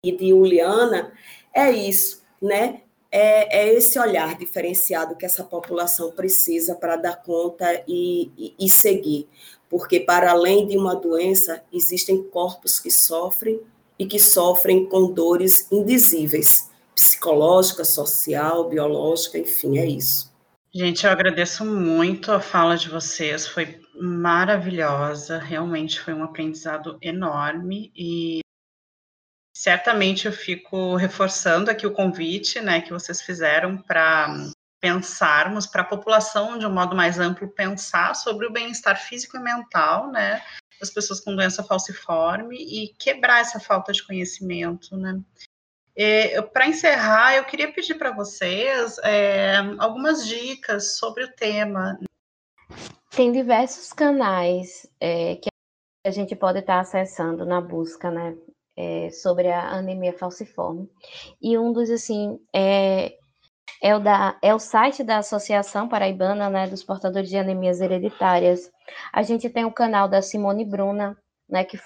[0.05, 1.13] e de Juliana,
[1.55, 2.83] é isso, né?
[3.11, 8.69] é, é, esse olhar diferenciado que essa população precisa para dar conta e, e, e,
[8.69, 9.29] seguir.
[9.69, 13.61] Porque, para além de uma doença, existem corpos que sofrem
[13.99, 20.31] e que sofrem com dores indizíveis psicológica, social, biológica, enfim, é isso.
[20.73, 27.91] Gente, eu agradeço muito a fala de vocês, foi maravilhosa, realmente foi um aprendizado enorme
[27.97, 28.41] e
[29.61, 34.35] certamente eu fico reforçando aqui o convite, né, que vocês fizeram para
[34.81, 39.41] pensarmos para a população de um modo mais amplo pensar sobre o bem-estar físico e
[39.41, 40.43] mental, né,
[40.81, 45.21] das pessoas com doença falciforme e quebrar essa falta de conhecimento, né.
[46.55, 52.01] Para encerrar, eu queria pedir para vocês é, algumas dicas sobre o tema.
[53.11, 55.51] Tem diversos canais é, que
[56.07, 58.35] a gente pode estar acessando na busca, né?
[58.77, 60.89] É, sobre a anemia falciforme.
[61.41, 63.15] E um dos, assim, é,
[63.83, 68.71] é, o da, é o site da Associação Paraibana né, dos Portadores de Anemias Hereditárias.
[69.13, 71.17] A gente tem o canal da Simone Bruna,
[71.49, 71.79] né, que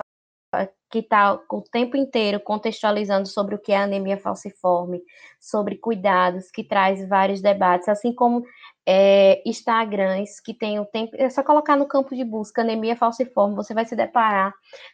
[0.94, 5.02] que está o tempo inteiro contextualizando sobre o que é anemia falciforme,
[5.40, 8.44] sobre cuidados, que traz vários debates, assim como
[8.86, 11.12] é, Instagrams que tem o tempo.
[11.16, 14.52] É só colocar no campo de busca anemia falciforme, você vai se deparar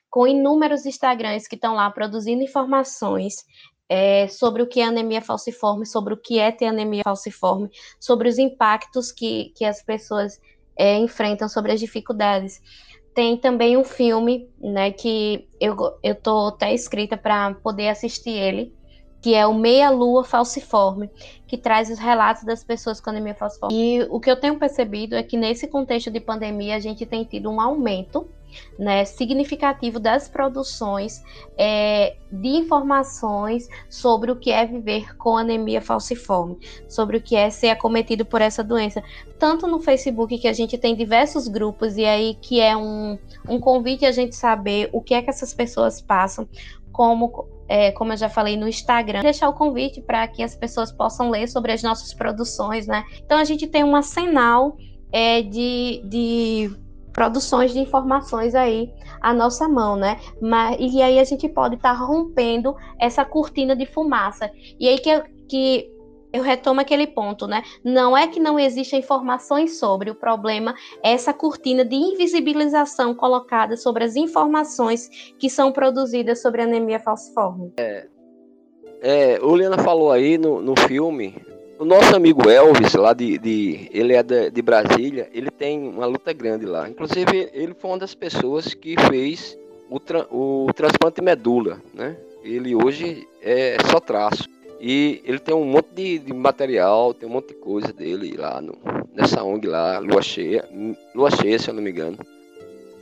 [0.09, 3.45] com inúmeros Instagrams que estão lá produzindo informações
[3.89, 7.69] é, sobre o que é anemia falciforme, sobre o que é ter anemia falciforme,
[7.99, 10.41] sobre os impactos que, que as pessoas
[10.77, 12.61] é, enfrentam, sobre as dificuldades.
[13.13, 18.73] Tem também um filme, né, que eu, eu tô até escrita para poder assistir ele,
[19.21, 21.11] que é o Meia Lua Falciforme,
[21.47, 23.75] que traz os relatos das pessoas com anemia falciforme.
[23.75, 27.25] E o que eu tenho percebido é que nesse contexto de pandemia a gente tem
[27.25, 28.27] tido um aumento
[28.79, 31.23] né, significativo das produções
[31.57, 36.59] é, de informações sobre o que é viver com anemia falciforme,
[36.89, 39.03] sobre o que é ser acometido por essa doença.
[39.39, 43.19] Tanto no Facebook, que a gente tem diversos grupos, e aí que é um,
[43.49, 46.49] um convite a gente saber o que é que essas pessoas passam,
[46.93, 50.91] como é, como eu já falei no Instagram, deixar o convite para que as pessoas
[50.91, 53.05] possam ler sobre as nossas produções, né?
[53.25, 54.77] Então a gente tem um arsenal
[55.13, 56.77] é, de, de
[57.13, 60.19] produções de informações aí à nossa mão, né?
[60.43, 64.51] Mas, e aí a gente pode estar tá rompendo essa cortina de fumaça.
[64.81, 66.00] E aí que, que
[66.33, 67.63] eu retomo aquele ponto, né?
[67.85, 73.77] Não é que não existem informações sobre, o problema é essa cortina de invisibilização colocada
[73.77, 77.73] sobre as informações que são produzidas sobre anemia falciforme.
[77.77, 78.07] É,
[79.01, 81.35] é, o Liana falou aí no, no filme,
[81.79, 86.05] o nosso amigo Elvis, lá de, de ele é de, de, Brasília, ele tem uma
[86.05, 86.87] luta grande lá.
[86.87, 89.59] Inclusive, ele foi uma das pessoas que fez
[89.89, 92.17] o, tra, o transplante medula, né?
[92.45, 94.45] Ele hoje é só traço.
[94.81, 98.63] E ele tem um monte de, de, material, tem um monte de coisa dele lá
[98.63, 98.75] no,
[99.13, 100.67] nessa ONG lá, Lua Cheia,
[101.15, 102.17] Lua Cheia, se eu não me engano.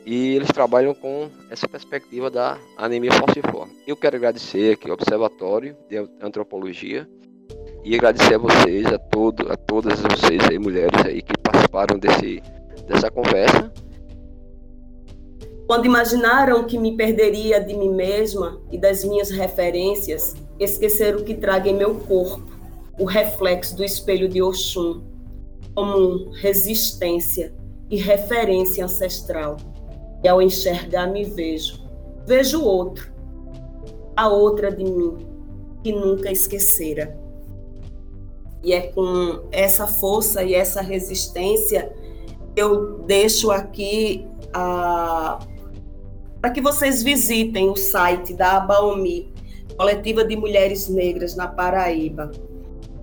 [0.05, 3.72] E eles trabalham com essa perspectiva da anemia falciforme.
[3.87, 7.09] Eu quero agradecer aqui ao Observatório de Antropologia
[7.85, 12.43] e agradecer a vocês, a todo, a todas vocês aí, mulheres aí que participaram desse,
[12.89, 13.72] dessa conversa.
[15.66, 21.68] Quando imaginaram que me perderia de mim mesma e das minhas referências, esqueceram que traga
[21.68, 22.59] em meu corpo
[22.98, 25.02] o reflexo do espelho de Oxum,
[25.74, 27.54] como resistência
[27.88, 29.56] e referência ancestral.
[30.22, 31.80] E ao enxergar, me vejo.
[32.26, 33.11] Vejo outro,
[34.16, 35.16] a outra de mim,
[35.82, 37.16] que nunca esquecera.
[38.62, 41.92] E é com essa força e essa resistência
[42.56, 45.38] eu deixo aqui a
[46.40, 49.32] para que vocês visitem o site da Abaomi,
[49.79, 52.33] Coletiva de Mulheres Negras na Paraíba.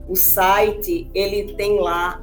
[0.09, 2.21] O site, ele tem lá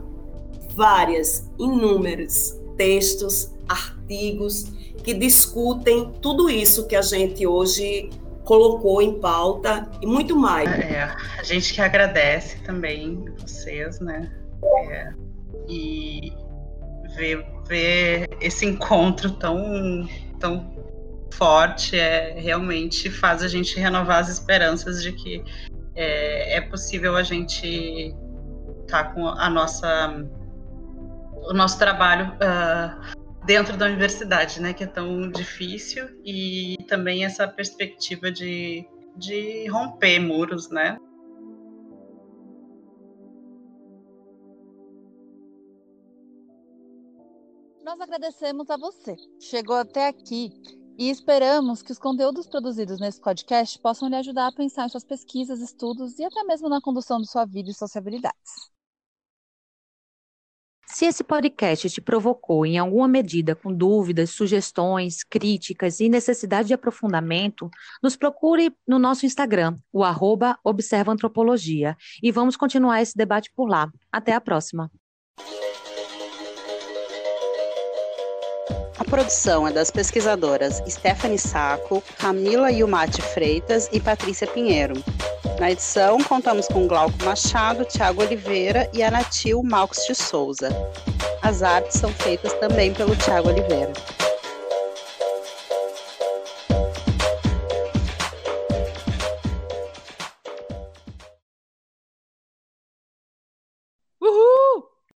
[0.74, 4.64] várias, inúmeros textos, artigos
[5.03, 8.11] que discutem tudo isso que a gente hoje
[8.44, 10.68] colocou em pauta e muito mais.
[10.68, 11.03] É,
[11.38, 14.30] a gente que agradece também vocês, né?
[14.90, 15.12] É,
[15.68, 16.32] e
[17.16, 20.07] ver, ver esse encontro tão,
[20.38, 20.71] tão
[21.32, 25.42] forte é realmente faz a gente renovar as esperanças de que
[25.94, 28.14] é, é possível a gente
[28.82, 30.24] estar tá com a nossa
[31.44, 37.48] o nosso trabalho uh, dentro da universidade, né, que é tão difícil e também essa
[37.48, 40.96] perspectiva de, de romper muros, né?
[47.84, 49.16] Nós agradecemos a você.
[49.40, 50.52] Chegou até aqui
[50.99, 55.05] e esperamos que os conteúdos produzidos nesse podcast possam lhe ajudar a pensar em suas
[55.05, 58.72] pesquisas, estudos e até mesmo na condução de sua vida e sociabilidades.
[60.86, 66.74] Se esse podcast te provocou em alguma medida com dúvidas, sugestões, críticas e necessidade de
[66.74, 67.70] aprofundamento,
[68.02, 73.70] nos procure no nosso Instagram, o arroba Observa Antropologia, e vamos continuar esse debate por
[73.70, 73.90] lá.
[74.12, 74.90] Até a próxima!
[79.02, 84.94] A produção é das pesquisadoras Stephanie Saco, Camila Yumati Freitas e Patrícia Pinheiro.
[85.58, 90.68] Na edição, contamos com Glauco Machado, Tiago Oliveira e Anatil Malcos de Souza.
[91.42, 93.92] As artes são feitas também pelo Tiago Oliveira.